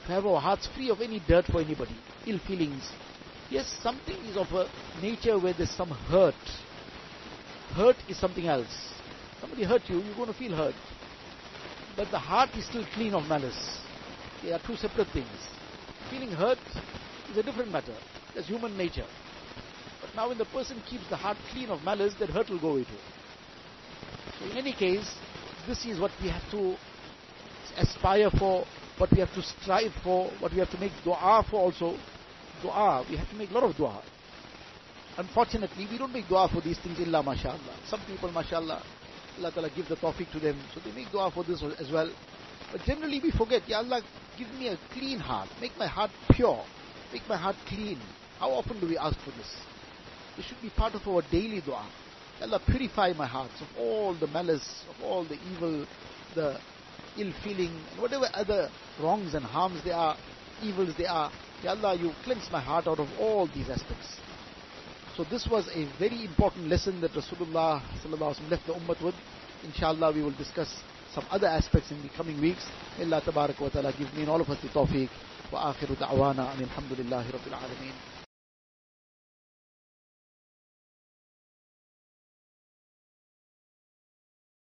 to 0.06 0.12
have 0.12 0.26
our 0.26 0.40
hearts 0.40 0.68
free 0.76 0.90
of 0.90 1.02
any 1.02 1.22
dirt 1.28 1.46
for 1.46 1.62
anybody, 1.62 1.96
ill 2.28 2.40
feelings. 2.40 2.84
Yes, 3.54 3.72
something 3.84 4.16
is 4.26 4.36
of 4.36 4.52
a 4.52 4.68
nature 5.00 5.38
where 5.38 5.54
there's 5.54 5.70
some 5.70 5.90
hurt. 5.92 6.34
Hurt 7.76 7.96
is 8.10 8.18
something 8.18 8.48
else. 8.48 8.90
Somebody 9.40 9.64
hurt 9.64 9.84
you, 9.90 10.00
you're 10.02 10.16
going 10.16 10.30
to 10.30 10.34
feel 10.34 10.56
hurt. 10.56 10.74
But 11.96 12.10
the 12.10 12.18
heart 12.18 12.50
is 12.58 12.66
still 12.66 12.84
clean 12.96 13.14
of 13.14 13.28
malice. 13.30 13.78
They 14.42 14.54
are 14.54 14.60
two 14.66 14.76
separate 14.76 15.08
things. 15.10 15.28
Feeling 16.10 16.32
hurt 16.32 16.58
is 17.30 17.38
a 17.38 17.44
different 17.44 17.72
matter. 17.72 17.94
That's 18.34 18.48
human 18.48 18.76
nature. 18.76 19.06
But 20.02 20.16
now 20.16 20.30
when 20.30 20.40
the 20.40 20.46
person 20.46 20.82
keeps 20.90 21.08
the 21.12 21.16
heart 21.16 21.38
clean 21.52 21.70
of 21.70 21.84
malice, 21.84 22.16
that 22.20 22.30
hurt 22.32 22.50
will 22.50 22.60
go 22.60 22.72
away 22.72 22.86
too. 22.86 23.04
So 24.40 24.46
in 24.50 24.58
any 24.58 24.74
case, 24.74 25.14
this 25.68 25.86
is 25.86 26.00
what 26.00 26.10
we 26.24 26.30
have 26.30 26.50
to 26.50 26.76
aspire 27.78 28.32
for 28.32 28.66
what 28.98 29.12
we 29.12 29.20
have 29.20 29.34
to 29.36 29.44
strive 29.44 29.92
for, 30.04 30.32
what 30.40 30.52
we 30.54 30.58
have 30.58 30.72
to 30.72 30.80
make 30.80 30.92
dua 31.04 31.46
for 31.52 31.58
also. 31.58 31.96
Dua, 32.64 33.06
we 33.10 33.18
have 33.18 33.30
to 33.30 33.36
make 33.36 33.52
a 33.52 33.54
lot 33.54 33.64
of 33.64 33.76
dua. 33.76 34.02
Unfortunately, 35.18 35.86
we 35.92 35.98
don't 35.98 36.14
make 36.14 36.28
dua 36.28 36.48
for 36.48 36.62
these 36.62 36.80
things 36.80 36.98
illa 37.00 37.22
mashallah. 37.22 37.78
Some 37.88 38.00
people, 38.08 38.32
mashallah, 38.32 38.82
Allah 39.38 39.52
Ta'ala 39.52 39.70
give 39.76 39.88
the 39.90 39.96
tawfiq 39.98 40.32
to 40.32 40.40
them, 40.40 40.58
so 40.74 40.80
they 40.80 40.96
make 40.96 41.12
dua 41.12 41.30
for 41.30 41.44
this 41.44 41.62
as 41.78 41.92
well. 41.92 42.10
But 42.72 42.82
generally 42.86 43.20
we 43.22 43.32
forget, 43.32 43.68
Ya 43.68 43.78
Allah, 43.80 44.02
give 44.38 44.48
me 44.54 44.70
a 44.70 44.78
clean 44.94 45.20
heart, 45.20 45.50
make 45.60 45.78
my 45.78 45.88
heart 45.88 46.12
pure, 46.32 46.64
make 47.12 47.28
my 47.28 47.38
heart 47.38 47.56
clean. 47.68 48.00
How 48.40 48.50
often 48.52 48.80
do 48.80 48.88
we 48.88 48.98
ask 48.98 49.20
for 49.20 49.32
this? 49.32 49.52
This 50.38 50.46
should 50.46 50.62
be 50.62 50.70
part 50.70 50.96
of 50.96 51.08
our 51.08 51.22
daily 51.30 51.62
dua. 51.62 51.86
Allah, 52.42 52.60
purify 52.66 53.14
my 53.14 53.28
heart 53.28 53.52
of 53.62 53.68
all 53.78 54.16
the 54.16 54.28
malice, 54.28 54.84
of 54.90 55.04
all 55.04 55.24
the 55.26 55.38
evil, 55.52 55.86
the 56.34 56.58
ill 57.18 57.34
feeling, 57.44 57.72
and 57.92 58.02
whatever 58.02 58.28
other 58.34 58.70
wrongs 59.02 59.36
and 59.36 59.46
harms 59.46 59.84
there 59.84 59.96
are, 59.96 60.18
evils 60.64 60.96
there 60.98 61.10
are. 61.12 61.32
Ya 61.64 61.72
Allah, 61.72 61.96
you 61.96 62.12
cleanse 62.24 62.50
my 62.52 62.60
heart 62.60 62.88
out 62.88 63.00
of 63.00 63.08
all 63.20 63.48
these 63.48 63.70
aspects. 63.70 64.20
So 65.16 65.24
this 65.24 65.48
was 65.48 65.68
a 65.70 65.86
very 65.98 66.26
important 66.26 66.68
lesson 66.68 67.00
that 67.02 67.12
Rasulullah 67.12 67.82
left 68.50 68.68
the 68.68 68.74
ummah 68.74 69.02
with. 69.02 69.16
inshallah 69.64 70.12
we 70.12 70.22
will 70.22 70.32
discuss 70.32 70.82
some 71.14 71.26
other 71.30 71.48
aspects 71.48 71.92
in 71.92 72.02
the 72.02 72.10
coming 72.10 72.42
weeks. 72.42 72.66
Allah 73.00 73.22
tabarak 73.22 73.62
wa 73.62 73.70
ta'ala 73.70 73.94
give 73.98 74.14
me 74.14 74.22
and 74.22 74.30
all 74.30 74.42
of 74.42 74.50
us 74.50 74.60
the 74.62 74.68
tawfiq. 74.70 75.10
Wa 75.52 75.74
akhiru 75.74 75.96
da'wana 75.96 76.52
and 76.54 76.68
alhamdulillahi 76.68 77.32
rabbil 77.32 77.56
alameen. 77.56 78.13